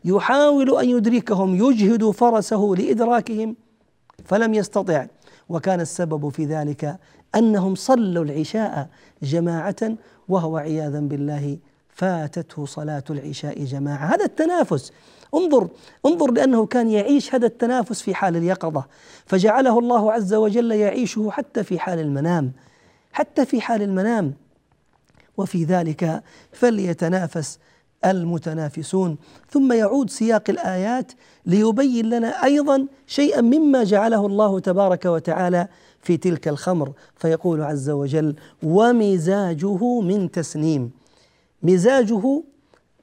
يحاول 0.05 0.77
أن 0.77 0.89
يدركهم 0.89 1.55
يجهد 1.55 2.11
فرسه 2.11 2.73
لإدراكهم 2.77 3.55
فلم 4.25 4.53
يستطع. 4.53 5.05
وكان 5.49 5.81
السبب 5.81 6.29
في 6.29 6.45
ذلك 6.45 6.97
أنهم 7.35 7.75
صلوا 7.75 8.23
العشاء 8.23 8.89
جماعة 9.23 9.97
وهو 10.29 10.57
عياذا 10.57 10.99
بالله 10.99 11.57
فاتته 12.01 12.65
صلاة 12.65 13.03
العشاء 13.09 13.63
جماعة. 13.63 14.05
هذا 14.05 14.25
التنافس 14.25 14.91
انظر 15.35 15.67
انظر 16.05 16.31
لأنه 16.31 16.65
كان 16.65 16.89
يعيش 16.89 17.35
هذا 17.35 17.45
التنافس 17.45 18.01
في 18.01 18.15
حال 18.15 18.35
اليقظة. 18.35 18.85
فجعله 19.25 19.79
الله 19.79 20.11
عز 20.11 20.33
وجل 20.33 20.71
يعيشه 20.71 21.29
حتى 21.31 21.63
في 21.63 21.79
حال 21.79 21.99
المنام 21.99 22.51
حتى 23.11 23.45
في 23.45 23.61
حال 23.61 23.81
المنام. 23.81 24.33
وفي 25.37 25.63
ذلك 25.63 26.23
فليتنافس 26.51 27.59
المتنافسون. 28.05 29.17
ثم 29.49 29.73
يعود 29.73 30.09
سياق 30.09 30.43
الآيات 30.49 31.11
ليبين 31.45 32.09
لنا 32.09 32.43
أيضا 32.43 32.87
شيئا 33.07 33.41
مما 33.41 33.83
جعله 33.83 34.25
الله 34.25 34.59
تبارك 34.59 35.05
وتعالى 35.05 35.67
في 36.01 36.17
تلك 36.17 36.47
الخمر. 36.47 36.91
فيقول 37.15 37.61
عز 37.61 37.89
وجل 37.89 38.35
ومزاجه 38.63 39.99
من 40.01 40.31
تسنيم 40.31 41.00
مزاجه 41.63 42.43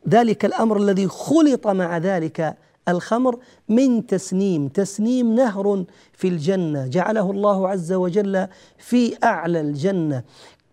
ذلك 0.09 0.44
الأمر 0.44 0.77
الذي 0.77 1.09
خلط 1.09 1.66
مع 1.66 1.99
ذلك 1.99 2.57
الخمر 2.88 3.38
من 3.68 4.07
تسنيم. 4.07 4.68
تسنيم 4.68 5.35
نهر 5.35 5.85
في 6.12 6.29
الجنة. 6.29 6.87
جعله 6.87 7.31
الله 7.31 7.68
عز 7.68 7.92
وجل 7.92 8.47
في 8.79 9.16
أعلى 9.25 9.61
الجنة. 9.61 10.23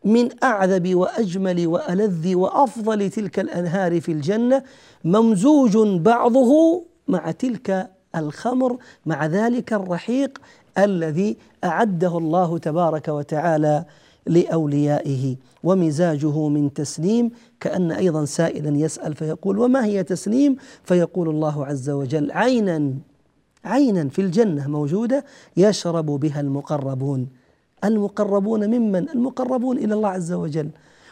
من 0.06 0.30
أعذب 0.44 0.96
وأجمل 0.96 1.68
وألذ 1.68 2.36
وأفضل 2.36 3.10
تلك 3.10 3.40
الأنهار 3.40 4.02
في 4.02 4.12
الجنة. 4.12 4.64
ممزوج 5.04 5.78
بعضه 6.00 6.84
مع 7.08 7.32
تلك 7.32 7.90
الخمر 8.16 8.78
مع 9.06 9.26
ذلك 9.26 9.74
الرحيق 9.74 10.38
الذي 10.78 11.38
أعده 11.64 12.18
الله 12.18 12.58
تبارك 12.58 13.08
وتعالى 13.08 13.86
لأوليائه 14.28 15.36
ومزاجه 15.64 16.48
من 16.48 16.74
تسنيم 16.74 17.32
كأن 17.60 17.92
أيضا 17.92 18.26
سائلا 18.26 18.78
يسأل 18.78 19.16
فيقول 19.16 19.60
وما 19.60 19.86
هي 19.86 20.04
تسنيم 20.04 20.56
فيقول 20.84 21.30
الله 21.30 21.66
عز 21.66 21.90
وجل 21.90 22.32
عينا 22.32 22.94
عينا 23.66 24.10
في 24.10 24.22
الجنة 24.22 24.68
موجودة 24.68 25.26
يشرب 25.58 26.06
بها 26.06 26.42
المقربون. 26.42 27.28
المقربون 27.84 28.68
ممن؟ 28.70 29.10
المقربون 29.10 29.78
إلى 29.78 29.94
الله 29.94 30.10
عز 30.10 30.34
وجل. 30.34 30.70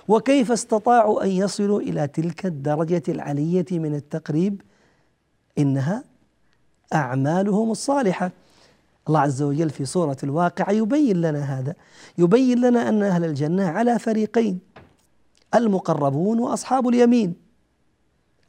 وكيف 0.07 0.51
استطاعوا 0.51 1.23
أن 1.23 1.29
يصلوا 1.29 1.81
إلى 1.81 2.07
تلك 2.07 2.45
الدرجة 2.45 3.03
العلية 3.09 3.65
من 3.71 3.95
التقريب؟ 3.95 4.61
إنها 5.57 6.03
أعمالهم 6.93 7.71
الصالحة. 7.71 8.31
الله 9.07 9.19
عز 9.19 9.41
وجل 9.41 9.69
في 9.69 9.85
سورة 9.85 10.17
الواقعة 10.23 10.71
يبين 10.71 11.21
لنا 11.21 11.59
هذا 11.59 11.75
يبين 12.17 12.61
لنا 12.61 12.89
أن 12.89 13.03
أهل 13.03 13.25
الجنة 13.25 13.63
على 13.63 13.99
فريقين 13.99 14.59
المقربون 15.55 16.39
وأصحاب 16.39 16.87
اليمين. 16.87 17.33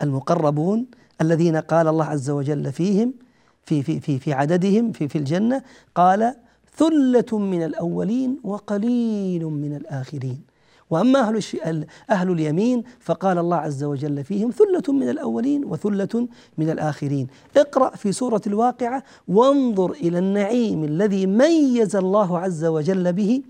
المقربون 0.03 0.87
الذين 1.21 1.57
قال 1.57 1.89
الله 1.89 2.05
عز 2.05 2.31
وجل 2.31 2.73
فيهم 2.73 3.15
في 3.63 3.83
في 3.83 4.01
في 4.01 4.19
في 4.19 4.33
عددهم 4.33 4.93
في 4.93 5.09
في 5.09 5.19
الجنة 5.19 5.63
قال 5.95 6.35
ثلة 6.77 7.39
من 7.39 7.63
الأولين 7.65 8.41
وقليل 8.45 9.45
من 9.45 9.77
الآخرين. 9.77 10.54
وأما 10.95 11.21
أهل 11.21 11.87
أهل 12.11 12.31
اليمين 12.31 12.83
فقال 13.01 13.39
الله 13.39 13.57
عز 13.57 13.85
وجل 13.85 14.25
فيهم 14.25 14.51
ثلة 14.51 14.93
من 14.93 15.09
الأولين 15.09 15.65
وثلة 15.65 16.29
من 16.59 16.71
الآخرين. 16.71 17.27
اقرأ 17.57 17.91
في 17.97 18.13
سورة 18.13 18.43
الواقعة 18.47 19.03
وانظر 19.29 19.91
إلى 19.91 20.19
النعيم 20.19 20.85
الذي 20.85 21.27
ميز 21.27 21.97
الله 21.97 22.39
عز 22.39 22.65
وجل 22.65 23.13
به 23.13 23.43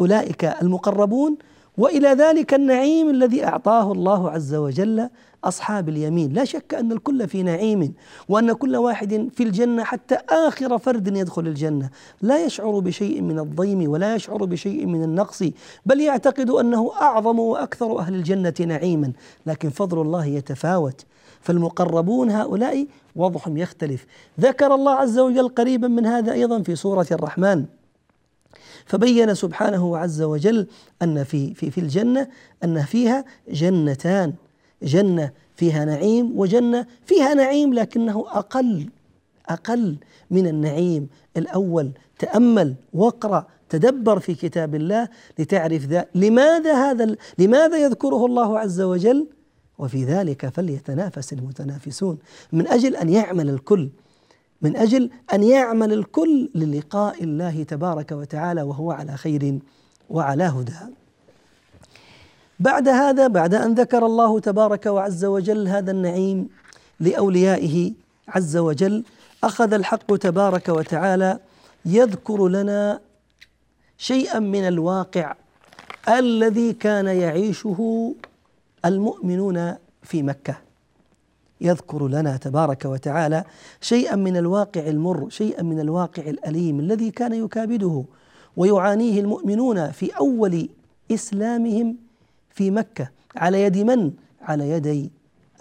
أولئك 0.00 0.44
المقربون 0.44 1.36
وإلى 1.78 2.08
ذلك 2.08 2.54
النعيم 2.54 3.10
الذي 3.10 3.44
أعطاه 3.44 3.92
الله 3.92 4.30
عز 4.30 4.54
وجل 4.54 5.08
أصحاب 5.44 5.88
اليمين، 5.88 6.32
لا 6.32 6.44
شك 6.44 6.74
أن 6.74 6.92
الكل 6.92 7.28
في 7.28 7.42
نعيم 7.42 7.94
وأن 8.28 8.52
كل 8.52 8.76
واحد 8.76 9.28
في 9.34 9.42
الجنة 9.42 9.84
حتى 9.84 10.18
آخر 10.28 10.78
فرد 10.78 11.16
يدخل 11.16 11.46
الجنة، 11.46 11.90
لا 12.22 12.44
يشعر 12.44 12.78
بشيء 12.78 13.22
من 13.22 13.38
الضيم 13.38 13.90
ولا 13.90 14.14
يشعر 14.14 14.44
بشيء 14.44 14.86
من 14.86 15.02
النقص، 15.02 15.42
بل 15.86 16.00
يعتقد 16.00 16.50
أنه 16.50 16.92
أعظم 17.00 17.38
وأكثر 17.38 17.98
أهل 17.98 18.14
الجنة 18.14 18.54
نعيما، 18.60 19.12
لكن 19.46 19.68
فضل 19.68 20.00
الله 20.00 20.26
يتفاوت، 20.26 21.04
فالمقربون 21.40 22.30
هؤلاء 22.30 22.86
وضعهم 23.16 23.56
يختلف، 23.56 24.06
ذكر 24.40 24.74
الله 24.74 24.92
عز 24.92 25.18
وجل 25.18 25.48
قريبا 25.48 25.88
من 25.88 26.06
هذا 26.06 26.32
أيضا 26.32 26.62
في 26.62 26.76
سورة 26.76 27.06
الرحمن. 27.12 27.64
فبين 28.86 29.34
سبحانه 29.34 29.98
عز 29.98 30.22
وجل 30.22 30.66
أن 31.02 31.24
في 31.24 31.54
في 31.54 31.70
في 31.70 31.80
الجنة 31.80 32.28
أن 32.64 32.82
فيها 32.82 33.24
جنتان 33.48 34.34
جنة 34.82 35.30
فيها 35.56 35.84
نعيم 35.84 36.38
وجنة 36.38 36.86
فيها 37.06 37.34
نعيم 37.34 37.74
لكنه 37.74 38.24
أقل 38.28 38.88
أقل 39.48 39.96
من 40.30 40.46
النعيم 40.46 41.08
الأول. 41.36 41.90
تأمل 42.18 42.74
واقرأ 42.92 43.46
تدبر 43.68 44.18
في 44.18 44.34
كتاب 44.34 44.74
الله 44.74 45.08
لتعرف 45.38 45.84
ذا 45.86 46.06
لماذا 46.14 46.90
هذا 46.90 47.16
لماذا 47.38 47.76
يذكره 47.76 48.26
الله 48.26 48.58
عز 48.58 48.80
وجل؟ 48.80 49.26
وفي 49.78 50.04
ذلك 50.04 50.48
فليتنافس 50.48 51.32
المتنافسون. 51.32 52.18
من 52.52 52.66
أجل 52.66 52.96
أن 52.96 53.08
يعمل 53.08 53.48
الكل 53.50 53.90
من 54.62 54.76
أجل 54.76 55.10
أن 55.32 55.42
يعمل 55.42 55.92
الكل 55.92 56.50
للقاء 56.54 57.24
الله 57.24 57.62
تبارك 57.62 58.12
وتعالى 58.12 58.62
وهو 58.62 58.92
على 58.92 59.16
خير 59.16 59.58
وعلى 60.10 60.44
هدى. 60.44 60.72
بعد 62.60 62.88
هذا 62.88 63.26
بعد 63.26 63.54
أن 63.54 63.74
ذكر 63.74 64.06
الله 64.06 64.40
تبارك 64.40 64.86
وعز 64.86 65.24
وجل 65.24 65.68
هذا 65.68 65.90
النعيم 65.90 66.48
لأوليائه 67.00 67.92
عز 68.28 68.56
وجل 68.56 69.04
أخذ 69.44 69.72
الحق 69.72 70.16
تبارك 70.16 70.68
وتعالى 70.68 71.38
يذكر 71.84 72.48
لنا 72.48 73.00
شيئا 73.98 74.38
من 74.38 74.68
الواقع 74.68 75.34
الذي 76.08 76.72
كان 76.72 77.06
يعيشه 77.06 78.14
المؤمنون 78.84 79.74
في 80.02 80.22
مكة. 80.22 80.65
يذكر 81.60 82.08
لنا 82.08 82.36
تبارك 82.36 82.84
وتعالى 82.84 83.44
شيئا 83.80 84.16
من 84.16 84.36
الواقع 84.36 84.80
المر 84.80 85.30
شيئا 85.30 85.62
من 85.62 85.80
الواقع 85.80 86.22
الأليم 86.22 86.80
الذي 86.80 87.10
كان 87.10 87.32
يكابده 87.32 88.04
ويعانيه 88.56 89.20
المؤمنون 89.20 89.90
في 89.90 90.10
أول 90.10 90.68
إسلامهم 91.10 91.96
في 92.50 92.70
مكة 92.70 93.10
على 93.36 93.62
يد 93.62 93.78
من؟ 93.78 94.12
على 94.42 94.70
يدي 94.70 95.10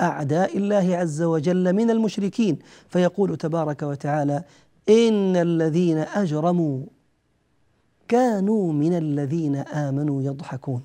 أعداء 0.01 0.57
الله 0.57 0.97
عز 0.97 1.21
وجل 1.21 1.73
من 1.73 1.89
المشركين. 1.89 2.59
فيقول 2.89 3.37
تبارك 3.37 3.83
وتعالى 3.83 4.43
إن 4.89 5.35
الذين 5.35 5.97
أجرموا 5.97 6.81
كانوا 8.07 8.73
من 8.73 8.97
الذين 8.97 9.55
آمنوا 9.55 10.23
يضحكون. 10.23 10.81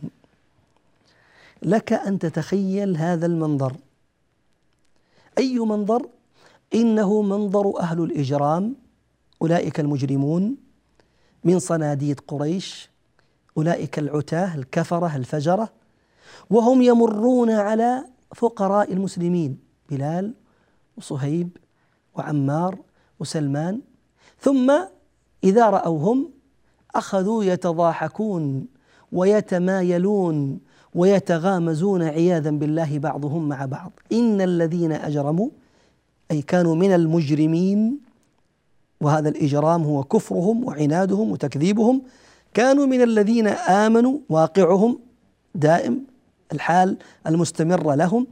لك 1.63 1.93
أن 1.93 2.19
تتخيل 2.19 2.97
هذا 2.97 3.27
المنظر. 3.27 3.73
أي 5.41 5.59
منظر؟ 5.59 6.07
إنه 6.75 7.23
منظر 7.23 7.81
أهل 7.81 8.03
الإجرام 8.03 8.77
أولئك 9.43 9.81
المجرمون 9.81 10.57
من 11.45 11.59
صناديد 11.59 12.21
قريش 12.21 12.91
أولئك 13.57 13.99
العتاة 13.99 14.55
الكفرة 14.55 15.17
الفجرة 15.17 15.73
وهم 16.51 16.83
يمرون 16.83 17.51
على 17.51 18.05
فقراء 18.35 18.93
المسلمين 18.93 19.59
بلال 19.91 20.35
وصهيب 20.97 21.57
وعمار 22.15 22.79
وسلمان. 23.21 23.81
ثم 24.41 24.73
إذا 25.45 25.71
رأوهم 25.71 26.31
أخذوا 26.95 27.45
يتضاحكون 27.45 28.67
ويتمايلون 29.13 30.61
ويتغامزون 30.95 32.03
عياذا 32.03 32.51
بالله 32.51 32.99
بعضهم 32.99 33.49
مع 33.49 33.65
بعض. 33.65 33.93
إن 34.13 34.41
الذين 34.41 34.93
أجرموا 34.93 35.49
أي 36.31 36.43
كانوا 36.43 36.75
من 36.75 36.95
المجرمين 36.95 37.99
وهذا 39.01 39.29
الإجرام 39.29 39.83
هو 39.83 40.05
كفرهم 40.05 40.65
وعنادهم 40.65 41.31
وتكذيبهم 41.31 42.03
كانوا 42.55 42.87
من 42.87 43.03
الذين 43.03 43.47
آمنوا 43.47 44.19
واقعهم 44.29 44.99
دائم 45.55 46.05
الحال 46.53 46.97
المستمره 47.27 47.95
لهم 47.95 48.27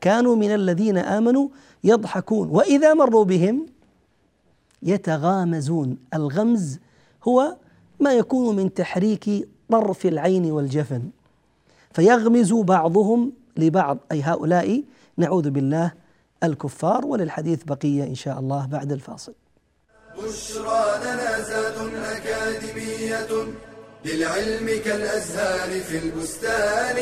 كانوا 0.00 0.36
من 0.36 0.54
الذين 0.54 0.98
آمنوا 0.98 1.48
يضحكون. 1.84 2.48
وإذا 2.48 2.94
مروا 2.94 3.24
بهم 3.24 3.66
يتغامزون. 4.82 5.96
الغمز 6.14 6.78
هو 7.28 7.56
ما 8.00 8.12
يكون 8.12 8.56
من 8.56 8.74
تحريك 8.74 9.48
طرف 9.70 10.06
العين 10.06 10.50
والجفن. 10.50 11.02
فيغمز 11.92 12.52
بعضهم 12.52 13.32
لبعض 13.56 13.98
أي 14.12 14.22
هؤلاء 14.22 14.84
نعوذ 15.16 15.50
بالله 15.50 15.92
الكفار 16.44 17.06
وللحديث 17.06 17.64
بقية 17.64 18.04
إن 18.04 18.14
شاء 18.14 18.38
الله 18.38 18.66
بعد 18.66 18.92
الفاصل. 18.92 19.34
بشرى 20.18 20.98
لنا 21.04 21.40
زاد 21.40 21.94
أكاديمية 21.94 23.28
للعلم 24.04 24.82
كالأزهار 24.84 25.80
في 25.80 25.98
البستان. 25.98 26.96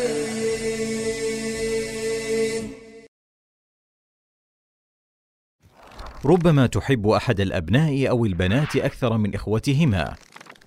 ربما 6.24 6.66
تحب 6.66 7.08
أحد 7.08 7.40
الأبناء 7.40 8.10
أو 8.10 8.24
البنات 8.24 8.76
أكثر 8.76 9.18
من 9.18 9.34
إخوتهما 9.34 10.14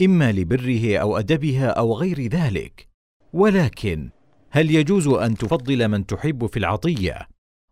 إما 0.01 0.32
لبره 0.32 0.97
أو 0.97 1.17
أدبها 1.17 1.67
أو 1.67 1.93
غير 1.93 2.27
ذلك 2.27 2.88
ولكن 3.34 4.10
هل 4.52 4.72
يجوز 4.72 5.08
أن 5.08 5.38
تفضل 5.38 5.88
من 5.88 6.06
تحب 6.06 6.46
في 6.46 6.60
العطية 6.60 7.28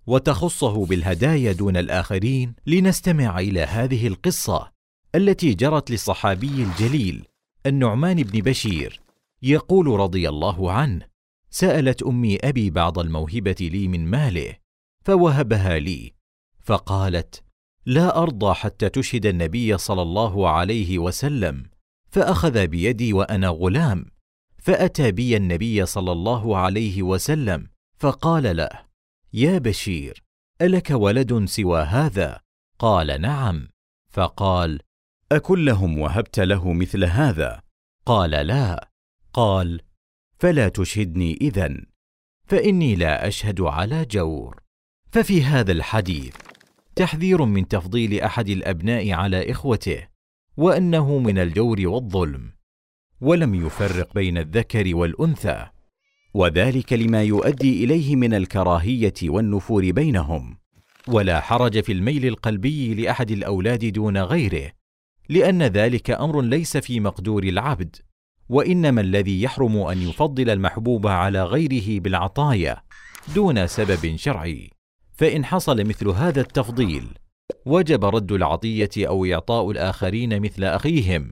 وتخصه 0.08 0.86
بالهدايا 0.86 1.52
دون 1.52 1.78
الآخرين 1.78 2.56
لنستمع 2.66 3.40
إلى 3.40 3.62
هذه 3.62 4.08
القصة 4.08 4.72
التي 5.16 5.54
جرت 5.54 5.92
للصحابي 5.92 6.64
الجليل 6.64 7.26
النعمان 7.66 8.24
بن 8.24 8.40
بشير 8.40 9.02
يقول 9.42 9.88
رضي 9.88 10.30
الله 10.30 10.72
عنه 10.72 11.06
سألت 11.50 12.04
أمي 12.04 12.38
أبي 12.44 12.70
بعض 12.70 13.00
الموهبة 13.00 13.56
لي 13.60 13.88
من 13.88 14.06
ماله 14.06 14.56
فوهبها 15.06 15.80
لي 15.80 16.14
فقالت 16.64 17.44
لا 17.86 18.22
أرضى 18.22 18.54
حتى 18.54 18.90
تشهد 18.90 19.26
النبي 19.26 19.78
صلى 19.78 20.02
الله 20.02 20.50
عليه 20.50 21.00
وسلم 21.00 21.66
فأخذ 22.10 22.68
بيدي 22.68 23.14
وأنا 23.14 23.48
غلام 23.48 24.06
فأتى 24.68 25.12
بي 25.12 25.38
النبي 25.38 25.86
صلى 25.86 26.12
الله 26.12 26.58
عليه 26.58 27.04
وسلم 27.04 27.68
فقال 28.00 28.58
له 28.58 28.70
يا 29.34 29.58
بشير 29.58 30.24
ألك 30.62 30.90
ولد 30.92 31.46
سوى 31.46 31.82
هذا 31.82 32.40
قال 32.80 33.22
نعم. 33.22 33.68
فقال 34.10 34.80
اكلهم 35.32 36.00
وهبت 36.00 36.40
له 36.40 36.74
مثل 36.74 37.04
هذا. 37.06 37.62
قال 38.06 38.30
لا. 38.30 38.90
قال 39.34 39.82
فلا 40.40 40.70
تشهدني 40.70 41.38
إذن 41.42 41.86
فإني 42.46 42.96
لا 42.96 43.28
أشهد 43.28 43.62
على 43.62 44.06
جور. 44.06 44.62
ففي 45.12 45.44
هذا 45.44 45.72
الحديث 45.72 46.36
تحذير 46.96 47.46
من 47.46 47.68
تفضيل 47.68 48.22
أحد 48.22 48.50
الأبناء 48.50 49.12
على 49.12 49.52
إخوته 49.52 50.08
وأنه 50.58 51.18
من 51.20 51.40
الجور 51.40 51.88
والظلم. 51.88 52.57
ولم 53.22 53.56
يفرق 53.56 54.14
بين 54.14 54.38
الذكر 54.38 54.96
والأنثى. 54.96 55.68
وذلك 56.34 56.94
لما 56.94 57.24
يؤدي 57.24 57.84
إليه 57.84 58.16
من 58.16 58.34
الكراهية 58.34 59.14
والنفور 59.24 59.92
بينهم. 59.92 60.58
ولا 61.08 61.42
حرج 61.42 61.80
في 61.80 61.92
الميل 61.92 62.26
القلبي 62.26 62.94
لأحد 62.94 63.32
الأولاد 63.32 63.86
دون 63.86 64.18
غيره 64.18 64.72
لأن 65.30 65.64
ذلك 65.64 66.12
أمر 66.12 66.42
ليس 66.42 66.78
في 66.78 67.00
مقدور 67.00 67.44
العبد. 67.44 67.96
وإنما 68.50 69.02
الذي 69.02 69.42
يحرم 69.42 69.78
أن 69.78 70.02
يفضل 70.02 70.50
المحبوب 70.50 71.08
على 71.08 71.44
غيره 71.44 72.00
بالعطايا 72.00 72.84
دون 73.36 73.68
سبب 73.68 74.16
شرعي. 74.16 74.70
فإن 75.14 75.46
حصل 75.46 75.84
مثل 75.84 76.08
هذا 76.08 76.42
التفضيل 76.42 77.08
وجب 77.66 78.06
رد 78.06 78.32
العطية 78.32 78.90
أو 78.98 79.26
إعطاء 79.26 79.72
الآخرين 79.72 80.42
مثل 80.42 80.64
أخيهم. 80.64 81.32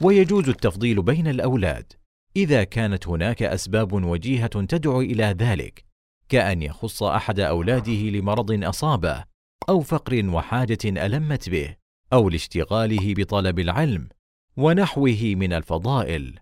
ويجوز 0.00 0.48
التفضيل 0.48 1.02
بين 1.02 1.26
الأولاد. 1.28 1.92
إذا 2.36 2.64
كانت 2.64 3.08
هناك 3.08 3.42
أسباب 3.42 3.92
وجيهة 3.92 4.46
تدعو 4.46 5.00
إلى 5.00 5.24
ذلك 5.24 5.84
كأن 6.28 6.62
يخص 6.62 7.02
أحد 7.02 7.40
أولاده 7.40 7.92
لمرض 7.92 8.64
أصابه 8.64 9.24
أو 9.68 9.80
فقر 9.80 10.28
وحاجة 10.28 10.78
ألمت 10.84 11.48
به 11.48 11.76
أو 12.12 12.28
لاشتغاله 12.28 13.14
بطلب 13.14 13.58
العلم 13.58 14.08
ونحوه 14.56 15.20
من 15.22 15.52
الفضائل. 15.52 16.38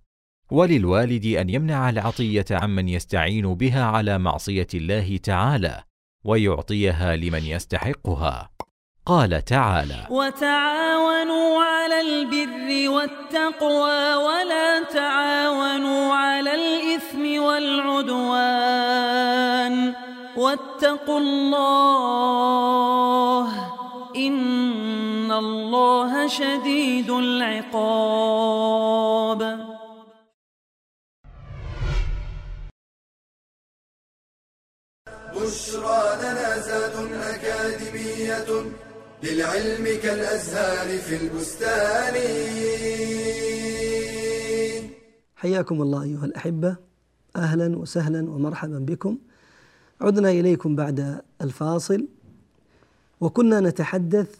وللوالد 0.51 1.27
أن 1.27 1.51
يمنع 1.51 1.91
العطية 1.91 2.45
عمن 2.51 2.89
يستعين 2.89 3.55
بها 3.55 3.85
على 3.85 4.19
معصية 4.19 4.67
الله 4.75 5.17
تعالى 5.17 5.83
ويعطيها 6.25 7.17
لمن 7.17 7.45
يستحقها. 7.45 8.51
قال 9.09 9.45
تعالى 9.45 10.07
وتعاونوا 10.11 11.63
على 11.63 12.01
البر 12.01 12.91
والتقوى 12.91 14.15
ولا 14.15 14.83
تعاونوا 14.83 16.15
على 16.15 16.55
الإثم 16.55 17.43
والعدوان 17.43 18.75
واتقوا 20.37 21.21
الله 21.21 22.29
إن 24.17 25.33
الله 25.33 26.27
شديد 26.27 27.11
العقاب. 27.11 28.79
بشرى 35.35 36.17
لنا 36.23 36.59
زاد 36.59 36.97
أكاديمية 37.13 38.88
للعلم 39.23 39.85
كالأزهار 40.03 40.99
في 40.99 41.17
البستان. 41.17 42.15
حياكم 45.37 45.83
الله 45.83 46.03
أيها 46.03 46.25
الأحبة. 46.25 46.77
أهلا 47.37 47.79
وسهلا 47.79 48.31
ومرحبا 48.31 48.79
بكم. 48.79 49.19
عدنا 50.01 50.31
إليكم 50.31 50.77
بعد 50.77 51.21
الفاصل. 51.43 52.07
وكنا 53.21 53.61
نتحدث 53.61 54.37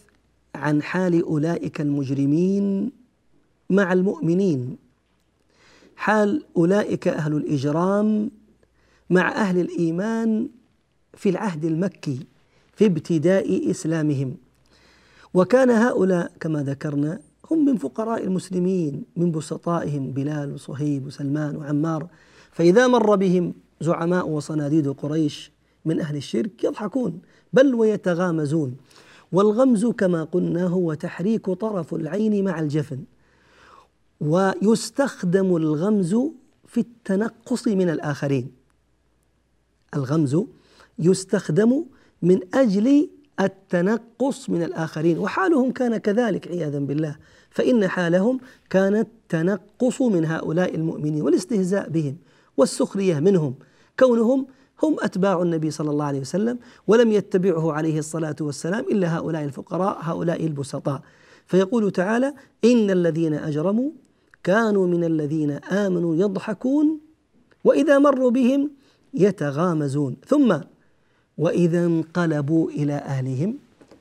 عن 0.55 0.83
حال 0.83 1.23
أولئك 1.23 1.81
المجرمين 1.81 2.91
مع 3.71 3.93
المؤمنين. 3.93 4.77
حال 5.97 6.45
أولئك 6.57 7.09
أهل 7.09 7.33
الإجرام 7.37 8.31
مع 9.11 9.29
أهل 9.33 9.61
الإيمان 9.61 10.49
في 11.15 11.29
العهد 11.29 11.65
المكي 11.65 12.27
في 12.77 12.87
ابتداء 12.87 13.71
إسلامهم. 13.71 14.37
وكان 15.39 15.71
هؤلاء 15.71 16.33
كما 16.41 16.63
ذكرنا 16.63 17.21
هم 17.51 17.65
من 17.65 17.77
فقراء 17.77 18.25
المسلمين 18.25 19.05
من 19.17 19.31
بسطائهم 19.33 20.11
بلال 20.11 20.55
وصهيب 20.55 21.07
وسلمان 21.07 21.57
وعمار. 21.57 22.09
فإذا 22.51 22.87
مر 22.87 23.17
بهم 23.17 23.55
زعماء 23.81 24.29
وصناديد 24.29 24.89
قريش 24.89 25.53
من 25.85 26.01
أهل 26.01 26.17
الشرك 26.17 26.65
يضحكون 26.65 27.21
بل 27.53 27.75
ويتغامزون. 27.75 28.77
والغمز 29.33 29.87
كما 29.87 30.25
قلنا 30.25 30.67
هو 30.67 30.95
تحريك 30.95 31.51
طرف 31.51 31.95
العين 31.95 32.45
مع 32.45 32.61
الجفن. 32.61 33.05
ويستخدم 34.21 35.57
الغمز 35.57 36.17
في 36.67 36.81
التنقص 36.81 37.69
من 37.69 37.91
الآخرين. 37.91 38.51
الغمز 39.95 40.37
يستخدم 40.99 41.85
من 42.23 42.41
أجل 42.55 43.09
التنقص 43.41 44.51
من 44.51 44.63
الآخرين 44.63 45.19
وحالهم 45.19 45.73
كان 45.73 45.97
كذلك 45.97 46.49
عياذا 46.49 46.79
بالله 46.79 47.17
فإن 47.51 47.89
حالهم 47.89 48.41
كانت 48.71 49.09
تنقص 49.29 50.03
من 50.03 50.25
هؤلاء 50.25 50.75
المؤمنين 50.75 51.23
والاستهزاء 51.23 51.89
بهم 51.89 52.17
والسخرية 52.57 53.21
منهم 53.21 53.55
كونهم 53.99 54.47
هم 54.83 54.97
أتباع 55.01 55.43
النبي 55.43 55.71
صلى 55.71 55.91
الله 55.91 56.05
عليه 56.05 56.21
وسلم 56.21 56.59
ولم 56.87 57.13
يتبعه 57.13 57.73
عليه 57.73 57.99
الصلاة 57.99 58.37
والسلام 58.41 58.85
إلا 58.85 59.17
هؤلاء 59.17 59.45
الفقراء 59.45 59.99
هؤلاء 60.01 60.47
البسطاء. 60.47 61.03
فيقول 61.47 61.91
تعالى 61.91 62.35
إن 62.65 62.91
الذين 62.91 63.35
أجرموا 63.35 63.91
كانوا 64.45 64.87
من 64.87 65.05
الذين 65.05 65.51
آمنوا 65.51 66.17
يضحكون 66.17 67.01
وإذا 67.65 67.99
مروا 67.99 68.31
بهم 68.31 68.71
يتغامزون. 69.15 70.17
ثم 70.27 70.57
وإذا 71.39 71.85
انقلبوا 71.87 72.71
إلى 72.71 72.95
أهلهم 72.95 73.55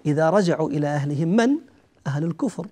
إذا 0.05 0.29
رجعوا 0.29 0.69
إلى 0.69 0.87
أهلهم 0.87 1.35
من؟ 1.35 1.49
أهل 2.07 2.23
الكفر. 2.23 2.67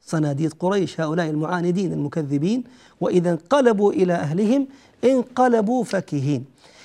صناديد 0.00 0.52
قريش 0.52 1.00
هؤلاء 1.00 1.30
المعاندين 1.30 1.92
المكذبين. 1.92 2.64
وإذا 3.00 3.30
انقلبوا 3.30 3.92
إلى 3.92 4.12
أهلهم 4.12 4.66
انقلبوا 5.04 5.84
فكهين. 5.84 6.44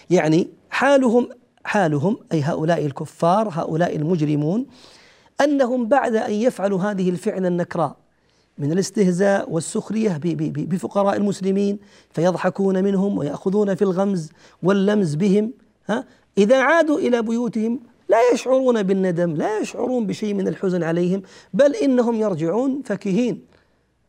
يعني 0.10 0.48
حالهم 0.70 1.30
حالهم 1.64 2.18
أي 2.34 2.42
هؤلاء 2.42 2.86
الكفار 2.86 3.50
هؤلاء 3.52 3.96
المجرمون 3.96 4.66
أنهم 5.42 5.88
بعد 5.88 6.16
أن 6.16 6.34
يفعلوا 6.34 6.80
هذه 6.80 7.10
الفعل 7.10 7.46
النكراء 7.46 7.96
من 8.58 8.72
الاستهزاء 8.72 9.52
والسخرية 9.52 10.20
بفقراء 10.24 11.18
المسلمين 11.18 11.80
فيضحكون 12.12 12.84
منهم 12.84 13.18
ويأخذون 13.18 13.76
في 13.76 13.82
الغمز 13.82 14.30
واللمز 14.64 15.16
بهم 15.16 15.52
ها؟ 15.88 16.06
إذا 16.40 16.62
عادوا 16.62 17.00
إلى 17.00 17.22
بيوتهم 17.22 17.80
لا 18.10 18.18
يشعرون 18.34 18.84
بالندم 18.84 19.36
لا 19.36 19.60
يشعرون 19.60 20.08
بشيء 20.08 20.34
من 20.34 20.48
الحزن 20.48 20.84
عليهم 20.84 21.22
بل 21.54 21.76
إنهم 21.76 22.16
يرجعون 22.16 22.82
فكهين 22.86 23.42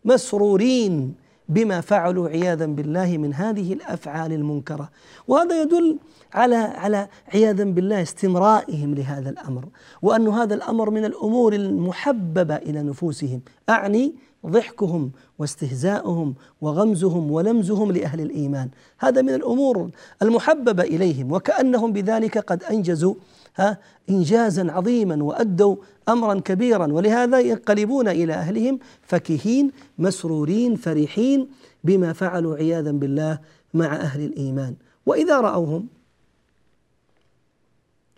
مسرورين 0.05 1.15
بما 1.49 1.81
فعلوا 1.81 2.29
عياذا 2.29 2.67
بالله 2.67 3.19
من 3.19 3.35
هذه 3.35 3.73
الأفعال 3.73 4.33
المنكرة. 4.33 4.91
وهذا 5.29 5.63
يدل 5.63 5.99
على 6.33 6.57
على 6.57 7.09
عياذا 7.35 7.65
بالله 7.65 8.03
استمرائهم 8.03 8.95
لهذا 8.95 9.31
الأمر 9.31 9.65
وأن 10.03 10.29
هذا 10.29 10.55
الأمر 10.55 10.91
من 10.91 11.05
الأمور 11.05 11.53
المحببة 11.53 12.57
إلى 12.57 12.83
نفوسهم. 12.83 13.41
أعني 13.69 14.15
ضحكهم 14.47 15.11
واستهزاؤهم 15.39 16.35
وغمزهم 16.61 17.31
ولمزهم 17.31 17.93
لأهل 17.93 18.21
الإيمان. 18.21 18.69
هذا 18.99 19.23
من 19.23 19.35
الأمور 19.35 19.91
المحببة 20.23 20.83
إليهم 20.83 21.33
وكأنهم 21.33 21.93
بذلك 21.93 22.39
قد 22.39 22.65
أنجزوا 22.65 23.15
ها 23.57 23.79
انجازا 24.11 24.73
عظيما 24.73 25.25
وأدوا 25.25 25.77
امرا 26.09 26.41
كبيرا. 26.41 26.93
ولهذا 26.93 27.41
ينقلبون 27.41 28.09
إلى 28.09 28.33
أهلهم 28.33 28.79
فكهين 29.03 29.71
مسرورين 29.99 30.77
فرحين 30.77 31.49
بما 31.85 32.13
فعلوا 32.13 32.57
عياذا 32.57 32.91
بالله 32.91 33.39
مع 33.75 33.97
أهل 33.97 34.25
الإيمان. 34.25 34.75
وإذا 35.07 35.41
رأوهم 35.41 35.87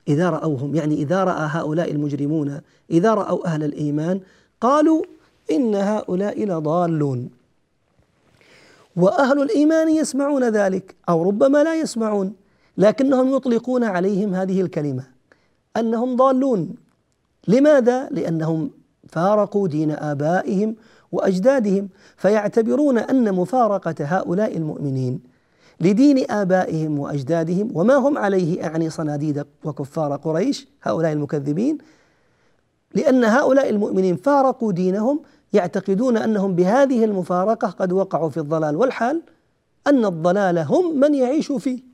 إذا 0.08 0.30
رأوهم 0.30 0.74
يعني 0.74 0.94
إذا 0.94 1.24
رأى 1.24 1.48
هؤلاء 1.50 1.90
المجرمون 1.90 2.60
إذا 2.90 3.14
رأوا 3.14 3.46
أهل 3.46 3.64
الإيمان 3.64 4.20
قالوا 4.60 5.02
إن 5.56 5.74
هؤلاء 5.74 6.44
لضالون 6.44 7.30
وأهل 8.96 9.42
الإيمان 9.42 9.88
يسمعون 9.88 10.44
ذلك 10.44 10.94
أو 11.08 11.22
ربما 11.22 11.64
لا 11.64 11.74
يسمعون 11.74 12.34
لكنهم 12.78 13.36
يطلقون 13.36 13.84
عليهم 13.84 14.34
هذه 14.34 14.60
الكلمة 14.60 15.04
أنهم 15.76 16.16
ضالون 16.16 16.74
لماذا؟ 17.48 18.08
لأنهم 18.10 18.70
فارقوا 19.08 19.68
دين 19.68 19.90
آبائهم 19.90 20.76
وأجدادهم 21.12 21.88
فيعتبرون 22.16 22.98
أن 22.98 23.34
مفارقة 23.34 23.94
هؤلاء 24.00 24.56
المؤمنين 24.56 25.20
لدين 25.80 26.30
آبائهم 26.30 26.98
وأجدادهم 26.98 27.70
وما 27.74 27.94
هم 27.94 28.18
عليه 28.18 28.66
أعني 28.66 28.90
صناديد 28.90 29.44
وكفار 29.64 30.16
قريش 30.16 30.68
هؤلاء 30.82 31.12
المكذبين 31.12 31.78
لأن 32.94 33.24
هؤلاء 33.24 33.70
المؤمنين 33.70 34.16
فارقوا 34.16 34.72
دينهم 34.72 35.20
يعتقدون 35.52 36.16
أنهم 36.16 36.54
بهذه 36.54 37.04
المفارقة 37.04 37.68
قد 37.68 37.92
وقعوا 37.92 38.30
في 38.30 38.36
الضلال 38.40 38.76
والحال 38.76 39.22
أن 39.86 40.04
الضلال 40.04 40.58
هم 40.58 41.00
من 41.00 41.14
يعيش 41.14 41.52
فيه 41.52 41.92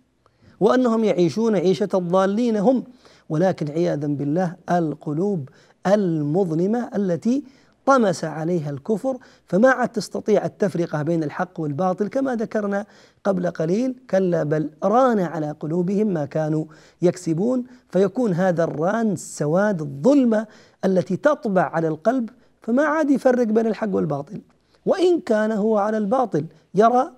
وأنهم 0.60 1.04
يعيشون 1.04 1.56
عيشة 1.56 1.88
الضالين 1.94 2.56
هم. 2.56 2.84
ولكن 3.28 3.70
عياذا 3.70 4.06
بالله 4.06 4.56
القلوب 4.70 5.48
المظلمة 5.86 6.90
التي 6.96 7.44
طمس 7.86 8.24
عليها 8.24 8.70
الكفر 8.70 9.16
فما 9.46 9.68
عاد 9.70 9.88
تستطيع 9.88 10.44
التفرقة 10.44 11.02
بين 11.02 11.24
الحق 11.24 11.60
والباطل 11.60 12.08
كما 12.08 12.36
ذكرنا 12.36 12.86
قبل 13.24 13.50
قليل 13.50 13.94
كلا 14.10 14.42
بل 14.42 14.70
ران 14.84 15.20
على 15.20 15.50
قلوبهم 15.60 16.06
ما 16.06 16.24
كانوا 16.24 16.64
يكسبون. 17.02 17.64
فيكون 17.88 18.32
هذا 18.32 18.64
الران 18.64 19.16
سواد 19.16 19.80
الظلمة 19.80 20.46
التي 20.84 21.16
تطبع 21.16 21.62
على 21.62 21.88
القلب 21.88 22.30
فما 22.68 22.82
عاد 22.82 23.10
يفرق 23.10 23.46
بين 23.46 23.66
الحق 23.66 23.94
والباطل. 23.94 24.40
وإن 24.86 25.20
كان 25.20 25.52
هو 25.52 25.78
على 25.78 25.98
الباطل 25.98 26.44
يرى 26.74 27.10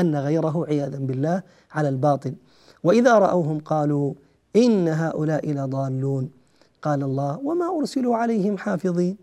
أن 0.00 0.16
غيره 0.16 0.66
عياذا 0.68 0.98
بالله 0.98 1.42
على 1.72 1.88
الباطل. 1.88 2.34
وإذا 2.84 3.18
رأوهم 3.18 3.58
قالوا 3.58 4.14
إن 4.56 4.88
هؤلاء 4.88 5.50
لضالون. 5.50 6.30
قال 6.82 7.02
الله 7.02 7.38
وما 7.44 7.78
أرسلوا 7.78 8.16
عليهم 8.16 8.58
حافظين. 8.58 9.16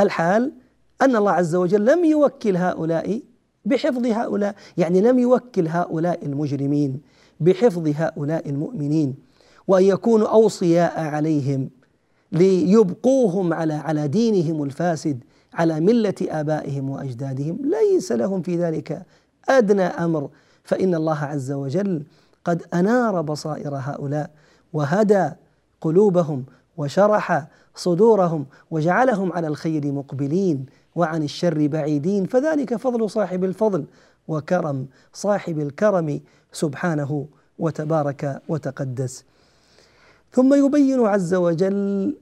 الحال 0.00 0.52
أن 1.02 1.16
الله 1.16 1.32
عز 1.32 1.54
وجل 1.54 1.84
لم 1.84 2.04
يوكل 2.04 2.56
هؤلاء 2.56 3.22
بحفظ 3.64 4.06
هؤلاء 4.06 4.54
يعني 4.76 5.00
لم 5.00 5.18
يوكل 5.18 5.68
هؤلاء 5.68 6.26
المجرمين 6.26 7.00
بحفظ 7.40 7.92
هؤلاء 7.96 8.50
المؤمنين. 8.50 9.14
وأن 9.68 9.84
يكونوا 9.84 10.28
أوصياء 10.28 11.00
عليهم. 11.00 11.70
ليبقوهم 12.32 13.52
على 13.52 13.74
على 13.74 14.08
دينهم 14.08 14.62
الفاسد 14.62 15.24
على 15.54 15.80
ملة 15.80 16.14
آبائهم 16.22 16.90
وأجدادهم. 16.90 17.58
ليس 17.62 18.12
لهم 18.12 18.42
في 18.42 18.56
ذلك 18.56 19.02
أدنى 19.48 19.82
أمر. 19.82 20.28
فإن 20.64 20.94
الله 20.94 21.18
عز 21.18 21.52
وجل 21.52 22.02
قد 22.44 22.62
أنار 22.74 23.22
بصائر 23.22 23.76
هؤلاء 23.76 24.30
وهدى 24.72 25.30
قلوبهم 25.80 26.44
وشرح 26.76 27.46
صدورهم 27.74 28.46
وجعلهم 28.70 29.32
على 29.32 29.46
الخير 29.46 29.92
مقبلين 29.92 30.66
وعن 30.94 31.22
الشر 31.22 31.66
بعيدين. 31.66 32.24
فذلك 32.26 32.76
فضل 32.76 33.10
صاحب 33.10 33.44
الفضل 33.44 33.84
وكرم 34.28 34.86
صاحب 35.12 35.58
الكرم 35.60 36.20
سبحانه 36.52 37.26
وتبارك 37.58 38.42
وتقدس. 38.48 39.24
ثم 40.32 40.54
يبين 40.54 41.00
عز 41.00 41.34
وجل 41.34 42.14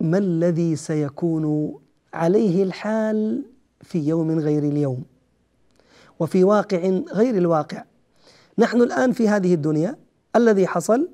ما 0.00 0.18
الذي 0.18 0.76
سيكون 0.76 1.74
عليه 2.14 2.62
الحال 2.62 3.44
في 3.80 3.98
يوم 4.08 4.38
غير 4.38 4.62
اليوم 4.62 5.02
وفي 6.20 6.44
واقع 6.44 6.78
غير 7.12 7.36
الواقع. 7.38 7.84
نحن 8.58 8.82
الآن 8.82 9.12
في 9.12 9.28
هذه 9.28 9.54
الدنيا 9.54 9.96
الذي 10.36 10.66
حصل 10.66 11.08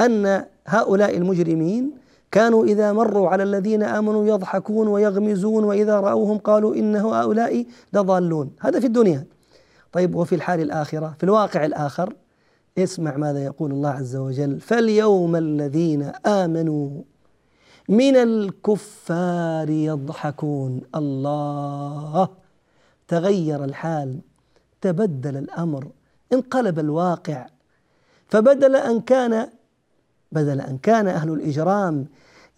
أن 0.00 0.44
هؤلاء 0.66 1.16
المجرمين 1.16 1.90
كانوا 2.30 2.64
إذا 2.64 2.92
مروا 2.92 3.28
على 3.28 3.42
الذين 3.42 3.82
آمنوا 3.82 4.26
يضحكون 4.26 4.88
ويغمزون 4.88 5.64
وإذا 5.64 6.00
رأوهم 6.00 6.38
قالوا 6.38 6.74
إن 6.74 6.96
هؤلاء 6.96 7.66
لضالون. 7.92 8.50
هذا 8.60 8.80
في 8.80 8.86
الدنيا. 8.86 9.24
طيب 9.92 10.14
وفي 10.14 10.34
الحال 10.34 10.60
الآخرة 10.60 11.14
في 11.18 11.24
الواقع 11.24 11.64
الآخر 11.64 12.12
اسمع 12.78 13.16
ماذا 13.16 13.44
يقول 13.44 13.70
الله 13.72 13.90
عز 13.90 14.16
وجل 14.16 14.60
فاليوم 14.60 15.36
الذين 15.36 16.02
آمنوا 16.26 17.02
من 17.88 18.16
الكفار 18.16 19.70
يضحكون. 19.70 20.80
الله! 20.94 22.28
تغير 23.08 23.64
الحال 23.64 24.20
تبدل 24.80 25.36
الأمر 25.36 25.88
انقلب 26.32 26.78
الواقع. 26.78 27.46
فبدل 28.28 28.76
أن 28.76 29.00
كان 29.00 29.48
بدل 30.32 30.60
أن 30.60 30.78
كان 30.78 31.08
أهل 31.08 31.32
الإجرام 31.32 32.06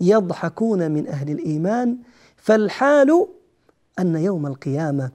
يضحكون 0.00 0.90
من 0.90 1.06
أهل 1.06 1.30
الإيمان 1.30 1.98
فالحال 2.36 3.26
أن 3.98 4.16
يوم 4.16 4.46
القيامة 4.46 5.10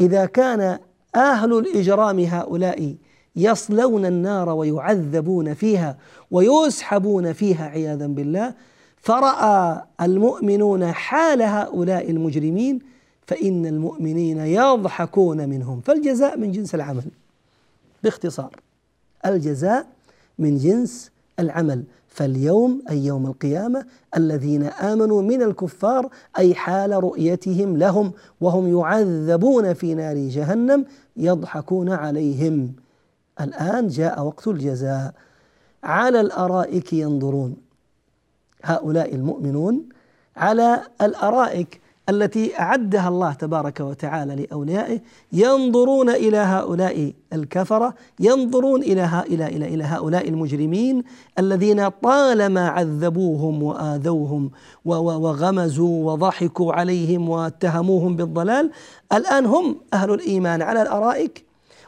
إذا 0.00 0.26
كان 0.26 0.78
أهل 1.16 1.58
الإجرام 1.58 2.20
هؤلاء 2.20 2.96
يصلون 3.36 4.06
النار 4.06 4.48
ويعذبون 4.48 5.54
فيها 5.54 5.96
ويسحبون 6.30 7.32
فيها 7.32 7.64
عياذا 7.64 8.06
بالله. 8.06 8.54
فرأى 9.00 9.82
المؤمنون 10.00 10.92
حال 10.92 11.42
هؤلاء 11.42 12.10
المجرمين 12.10 12.78
فإن 13.26 13.66
المؤمنين 13.66 14.38
يضحكون 14.38 15.48
منهم. 15.48 15.80
فالجزاء 15.80 16.38
من 16.38 16.52
جنس 16.52 16.74
العمل. 16.74 17.04
باختصار 18.02 18.56
الجزاء 19.26 19.86
من 20.38 20.58
جنس 20.58 21.10
العمل. 21.40 21.84
فاليوم 22.08 22.82
أي 22.90 23.04
يوم 23.04 23.26
القيامة 23.26 23.86
الذين 24.16 24.62
آمنوا 24.62 25.22
من 25.22 25.42
الكفار 25.42 26.08
أي 26.38 26.54
حال 26.54 26.90
رؤيتهم 27.04 27.76
لهم 27.76 28.12
وهم 28.40 28.78
يعذبون 28.78 29.74
في 29.74 29.94
نار 29.94 30.16
جهنم 30.16 30.84
يضحكون 31.16 31.88
عليهم. 31.88 32.72
الآن 33.40 33.88
جاء 33.88 34.22
وقت 34.22 34.48
الجزاء. 34.48 35.14
على 35.84 36.20
الأرائك 36.20 36.92
ينظرون. 36.92 37.56
هؤلاء 38.64 39.14
المؤمنون 39.14 39.88
على 40.36 40.82
الأرائك 41.02 41.80
التي 42.08 42.60
أعدها 42.60 43.08
الله 43.08 43.32
تبارك 43.32 43.80
وتعالى 43.80 44.36
لأوليائه 44.36 45.00
ينظرون 45.32 46.10
إلى 46.10 46.36
هؤلاء 46.36 47.12
الكفرة 47.32 47.94
ينظرون 48.20 48.82
إلى 48.82 49.24
إلى 49.26 49.46
إلى 49.46 49.74
إلى 49.74 49.84
هؤلاء 49.84 50.28
المجرمين 50.28 51.04
الذين 51.38 51.88
طالما 51.88 52.68
عذبوهم 52.68 53.62
وآذوهم 53.62 54.50
وغمزوا 54.84 56.12
وضحكوا 56.12 56.72
عليهم 56.72 57.28
واتهموهم 57.28 58.16
بالضلال 58.16 58.70
الآن 59.12 59.46
هم 59.46 59.76
أهل 59.94 60.10
الإيمان. 60.10 60.62
على 60.62 60.82
الأرائك 60.82 61.45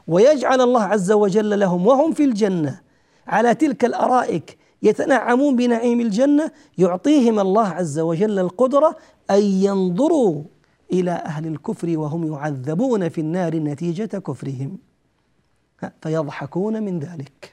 ويجعل 0.09 0.61
الله 0.61 0.83
عز 0.83 1.13
وجل 1.13 1.61
لهم 1.61 1.87
وهم 1.87 2.13
في 2.13 2.25
الجنة. 2.25 2.81
على 3.27 3.55
تلك 3.55 3.85
الأرائك 3.85 4.59
يتنعمون 4.83 5.57
بنعيم 5.57 6.01
الجنة 6.01 6.51
يعطيهم 6.79 7.41
الله 7.41 7.69
عز 7.69 7.99
وجل 7.99 8.39
القدرة 8.39 8.97
أن 9.31 9.43
ينظروا 9.43 10.43
إلى 10.93 11.11
أهل 11.11 11.47
الكفر 11.47 11.99
وهم 11.99 12.33
يعذبون 12.33 13.09
في 13.09 13.21
النار 13.21 13.57
نتيجة 13.57 14.19
كفرهم. 14.19 14.79
فيضحكون 16.03 16.83
من 16.83 16.99
ذلك. 16.99 17.53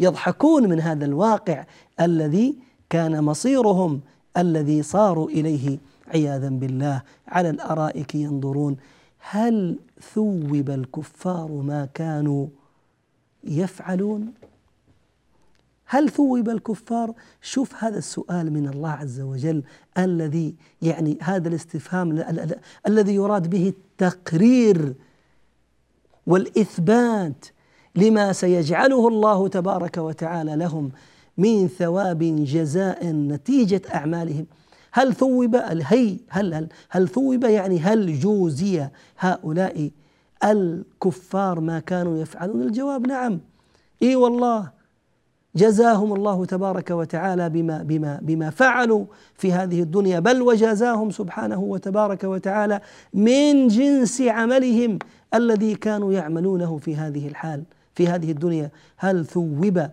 يضحكون 0.00 0.68
من 0.68 0.80
هذا 0.80 1.04
الواقع 1.04 1.64
الذي 2.00 2.54
كان 2.90 3.24
مصيرهم 3.24 4.00
الذي 4.36 4.82
صاروا 4.82 5.28
إليه 5.28 5.78
عياذا 6.08 6.48
بالله. 6.48 7.02
على 7.28 7.50
الأرائك 7.50 8.14
ينظرون 8.14 8.76
هل 9.30 9.78
ثوب 10.14 10.70
الكفار 10.70 11.52
ما 11.52 11.88
كانوا 11.94 12.46
يفعلون 13.44 14.32
هل 15.86 16.10
ثوب 16.10 16.48
الكفار؟ 16.48 17.14
شوف 17.42 17.84
هذا 17.84 17.98
السؤال 17.98 18.52
من 18.52 18.68
الله 18.68 18.90
عز 18.90 19.20
وجل 19.20 19.62
الذي 19.98 20.54
يعني 20.82 21.18
هذا 21.22 21.48
الاستفهام 21.48 22.24
الذي 22.86 23.14
يراد 23.14 23.50
به 23.50 23.68
التقرير 23.68 24.94
والإثبات 26.26 27.46
لما 27.96 28.32
سيجعله 28.32 29.08
الله 29.08 29.48
تبارك 29.48 29.96
وتعالى 29.96 30.56
لهم 30.56 30.90
من 31.38 31.68
ثواب 31.68 32.44
جزاء 32.44 33.06
نتيجة 33.06 33.82
أعمالهم 33.94 34.46
هل 34.96 35.14
ثوب 35.14 35.56
هي 35.56 36.16
هل 36.28 36.54
هل 36.54 36.68
هل 36.90 37.08
ثوب 37.08 37.44
يعني 37.44 37.78
هل 37.78 38.20
جوزي 38.20 38.88
هؤلاء 39.18 39.90
الكفار 40.44 41.60
ما 41.60 41.80
كانوا 41.80 42.18
يفعلون؟ 42.18 42.62
الجواب 42.62 43.06
نعم. 43.06 43.40
إي 44.02 44.16
والله. 44.16 44.70
جزاهم 45.56 46.12
الله 46.14 46.44
تبارك 46.44 46.90
وتعالى 46.90 47.48
بما 47.48 47.82
بما 47.82 48.18
بما 48.22 48.50
فعلوا 48.50 49.04
في 49.34 49.52
هذه 49.52 49.82
الدنيا 49.82 50.20
بل 50.20 50.42
وجازاهم 50.42 51.10
سبحانه 51.10 51.60
وتبارك 51.60 52.24
وتعالى 52.24 52.80
من 53.14 53.68
جنس 53.68 54.22
عملهم 54.22 54.98
الذي 55.34 55.74
كانوا 55.74 56.12
يعملونه 56.12 56.78
في 56.78 56.96
هذه 56.96 57.28
الحال 57.28 57.64
في 57.94 58.08
هذه 58.08 58.30
الدنيا. 58.30 58.70
هل 58.96 59.26
ثوب؟ 59.26 59.88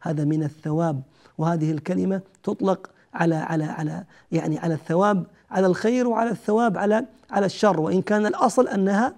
هذا 0.00 0.24
من 0.24 0.42
الثواب. 0.42 1.02
وهذه 1.38 1.70
الكلمة 1.72 2.20
تطلق 2.42 2.90
على 3.16 3.34
على 3.34 3.64
على 3.64 4.04
يعني 4.32 4.58
على 4.58 4.74
الثواب 4.74 5.24
على 5.50 5.66
الخير 5.66 6.08
وعلى 6.08 6.30
الثواب 6.30 6.78
على 6.78 7.04
على 7.30 7.46
الشر. 7.46 7.80
وإن 7.80 8.02
كان 8.02 8.26
الأصل 8.26 8.68
أنها 8.68 9.12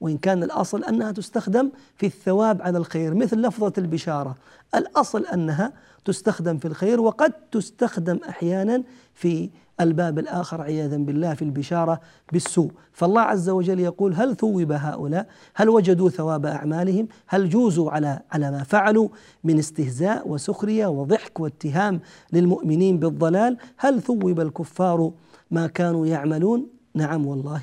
وإن 0.00 0.18
كان 0.18 0.42
الأصل 0.42 0.84
أنها 0.84 1.12
تستخدم 1.12 1.70
في 1.96 2.06
الثواب 2.06 2.62
على 2.62 2.78
الخير 2.78 3.14
مثل 3.14 3.36
لفظة 3.36 3.72
البشارة. 3.78 4.34
الأصل 4.74 5.26
أنها 5.26 5.72
تستخدم 6.04 6.58
في 6.58 6.68
الخير 6.68 7.00
وقد 7.00 7.32
تستخدم 7.52 8.18
أحيانا 8.28 8.82
في 9.14 9.50
الباب 9.80 10.18
الآخر 10.18 10.60
عياذا 10.60 10.96
بالله 10.96 11.34
في 11.34 11.42
البشارة 11.42 12.00
بالسوء. 12.32 12.70
فالله 12.92 13.20
عز 13.20 13.48
وجل 13.48 13.80
يقول 13.80 14.14
هل 14.14 14.36
ثوب 14.36 14.72
هؤلاء؟ 14.72 15.26
هل 15.54 15.68
وجدوا 15.68 16.10
ثواب 16.10 16.46
أعمالهم؟ 16.46 17.08
هل 17.26 17.48
جوزوا 17.48 17.90
على 17.90 18.20
على 18.32 18.50
ما 18.50 18.62
فعلوا 18.62 19.08
من 19.44 19.58
استهزاء 19.58 20.28
وسخرية 20.28 20.86
وضحك 20.86 21.40
واتهام 21.40 22.00
للمؤمنين 22.32 22.98
بالضلال؟ 22.98 23.56
هل 23.76 24.02
ثوب 24.02 24.40
الكفار 24.40 25.12
ما 25.50 25.66
كانوا 25.66 26.06
يعملون؟ 26.06 26.66
نعم 26.94 27.26
والله. 27.26 27.62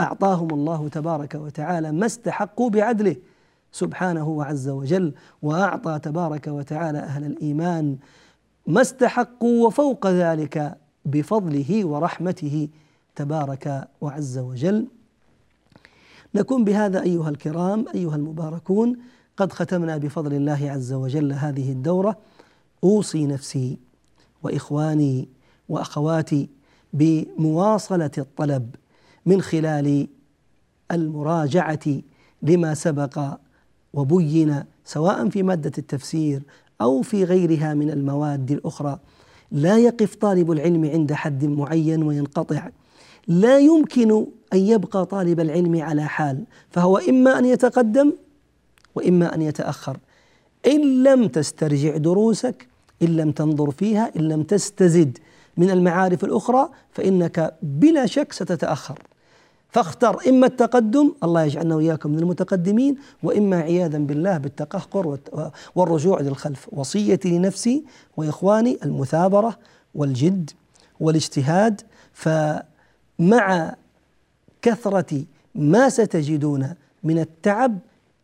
أعطاهم 0.00 0.50
الله 0.50 0.88
تبارك 0.88 1.34
وتعالى 1.34 1.92
ما 1.92 2.06
استحقوا 2.06 2.70
بعدله. 2.70 3.16
سبحانه 3.72 4.28
وعز 4.28 4.68
وجل 4.68 5.14
وأعطى 5.42 5.98
تبارك 6.02 6.46
وتعالى 6.46 6.98
أهل 6.98 7.24
الإيمان 7.24 7.96
ما 8.66 8.80
استحقوا 8.80 9.66
وفوق 9.66 10.06
ذلك 10.06 10.76
بفضله 11.04 11.84
ورحمته 11.84 12.68
تبارك 13.16 13.88
وعز 14.00 14.38
وجل. 14.38 14.86
نكون 16.34 16.64
بهذا 16.64 17.02
أيها 17.02 17.28
الكرام 17.28 17.84
أيها 17.94 18.16
المباركون 18.16 18.96
قد 19.36 19.52
ختمنا 19.52 19.96
بفضل 19.96 20.32
الله 20.32 20.70
عز 20.70 20.92
وجل 20.92 21.32
هذه 21.32 21.72
الدورة. 21.72 22.16
أوصي 22.84 23.26
نفسي 23.26 23.78
وإخواني 24.42 25.28
وأخواتي 25.68 26.48
بمواصلة 26.92 28.10
الطلب 28.18 28.74
من 29.26 29.42
خلال 29.42 30.08
المراجعة 30.92 32.00
لما 32.42 32.74
سبق 32.74 33.18
وبين 33.96 34.64
سواء 34.84 35.28
في 35.28 35.42
مادة 35.42 35.72
التفسير 35.78 36.42
أو 36.80 37.02
في 37.02 37.24
غيرها 37.24 37.74
من 37.74 37.90
المواد 37.90 38.50
الأخرى. 38.50 38.98
لا 39.52 39.78
يقف 39.78 40.14
طالب 40.14 40.52
العلم 40.52 40.84
عند 40.84 41.12
حد 41.12 41.44
معين 41.44 42.02
وينقطع. 42.02 42.68
لا 43.28 43.58
يمكن 43.58 44.26
أن 44.52 44.58
يبقى 44.58 45.06
طالب 45.06 45.40
العلم 45.40 45.82
على 45.82 46.02
حال 46.02 46.44
فهو 46.70 46.98
إما 46.98 47.38
أن 47.38 47.44
يتقدم 47.44 48.12
وإما 48.94 49.34
أن 49.34 49.42
يتأخر. 49.42 49.96
إن 50.66 51.02
لم 51.02 51.28
تسترجع 51.28 51.96
دروسك 51.96 52.68
إن 53.02 53.16
لم 53.16 53.32
تنظر 53.32 53.70
فيها 53.70 54.10
إن 54.16 54.28
لم 54.28 54.42
تستزد 54.42 55.18
من 55.56 55.70
المعارف 55.70 56.24
الأخرى 56.24 56.68
فإنك 56.92 57.54
بلا 57.62 58.06
شك 58.06 58.32
ستتأخر. 58.32 58.98
فاختر 59.68 60.28
إما 60.28 60.46
التقدم 60.46 61.12
الله 61.22 61.42
يجعلنا 61.42 61.76
وإياكم 61.76 62.10
من 62.10 62.18
المتقدمين 62.18 62.96
وإما 63.22 63.56
عياذا 63.56 63.98
بالله 63.98 64.38
بالتقهقر 64.38 65.18
والرجوع 65.74 66.20
للخلف 66.20 66.68
وصيتي 66.72 67.38
لنفسي 67.38 67.84
وإخواني 68.16 68.78
المثابرة 68.84 69.58
والجد 69.94 70.50
والاجتهاد 71.00 71.80
فمع 72.12 73.74
كثرة 74.62 75.24
ما 75.54 75.88
ستجدون 75.88 76.74
من 77.02 77.18
التعب 77.18 77.78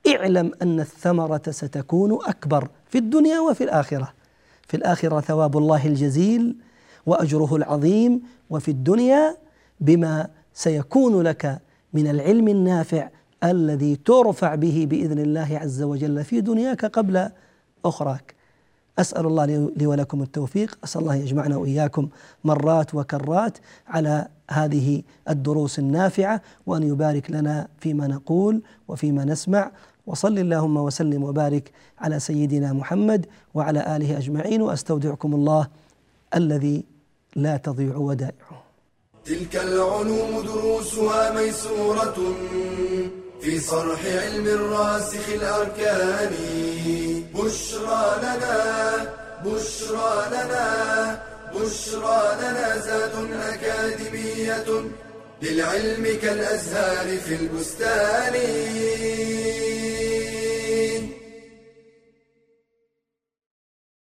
اعلم 0.06 0.52
أن 0.62 0.80
الثمرة 0.80 1.42
ستكون 1.50 2.18
أكبر 2.24 2.68
في 2.88 2.98
الدنيا 2.98 3.40
وفي 3.40 3.64
الآخرة. 3.64 4.12
في 4.68 4.76
الآخرة 4.76 5.20
ثواب 5.20 5.58
الله 5.58 5.86
الجزيل 5.86 6.56
وأجره 7.06 7.56
العظيم 7.56 8.22
وفي 8.50 8.70
الدنيا 8.70 9.36
بما 9.80 10.28
سيكون 10.54 11.22
لك 11.22 11.60
من 11.92 12.06
العلم 12.06 12.48
النافع 12.48 13.08
الذي 13.44 13.96
ترفع 13.96 14.54
به 14.54 14.86
بإذن 14.90 15.18
الله 15.18 15.58
عز 15.58 15.82
وجل 15.82 16.24
في 16.24 16.40
دنياك 16.40 16.84
قبل 16.84 17.28
أخراك. 17.84 18.34
أسأل 18.98 19.26
الله 19.26 19.46
لي 19.76 19.86
ولكم 19.86 20.22
التوفيق، 20.22 20.78
أسأل 20.84 21.00
الله 21.00 21.14
يجمعنا 21.14 21.56
وإياكم 21.56 22.08
مرات 22.44 22.94
وكرات 22.94 23.58
على 23.88 24.28
هذه 24.50 25.02
الدروس 25.28 25.78
النافعة 25.78 26.42
وأن 26.66 26.82
يبارك 26.82 27.30
لنا 27.30 27.68
فيما 27.78 28.06
نقول 28.06 28.62
وفيما 28.88 29.24
نسمع. 29.24 29.70
وصل 30.06 30.38
اللهم 30.38 30.76
وسلم 30.76 31.22
وبارك 31.22 31.70
على 31.98 32.20
سيدنا 32.20 32.72
محمد 32.72 33.26
وعلى 33.54 33.96
آله 33.96 34.18
أجمعين. 34.18 34.62
وأستودعكم 34.62 35.34
الله 35.34 35.66
الذي 36.34 36.84
لا 37.36 37.56
تضيع 37.56 37.96
ودائعه. 37.96 38.71
تلك 39.26 39.56
العلوم 39.56 40.42
دروسها 40.46 41.30
ميسورة 41.30 42.36
في 43.40 43.60
صرح 43.60 44.06
علم 44.06 44.46
الراسخ 44.46 45.28
الأركان. 45.28 46.34
بشرى 47.34 48.16
لنا 48.22 49.14
بشرى 49.44 50.26
لنا 50.30 51.22
بشرى 51.54 52.36
لنا 52.40 52.78
زاد 52.78 53.12
أكاديمية 53.32 54.84
للعلم 55.42 56.18
كالأزهار 56.22 57.18
في 57.18 57.34
البستان. 57.34 58.34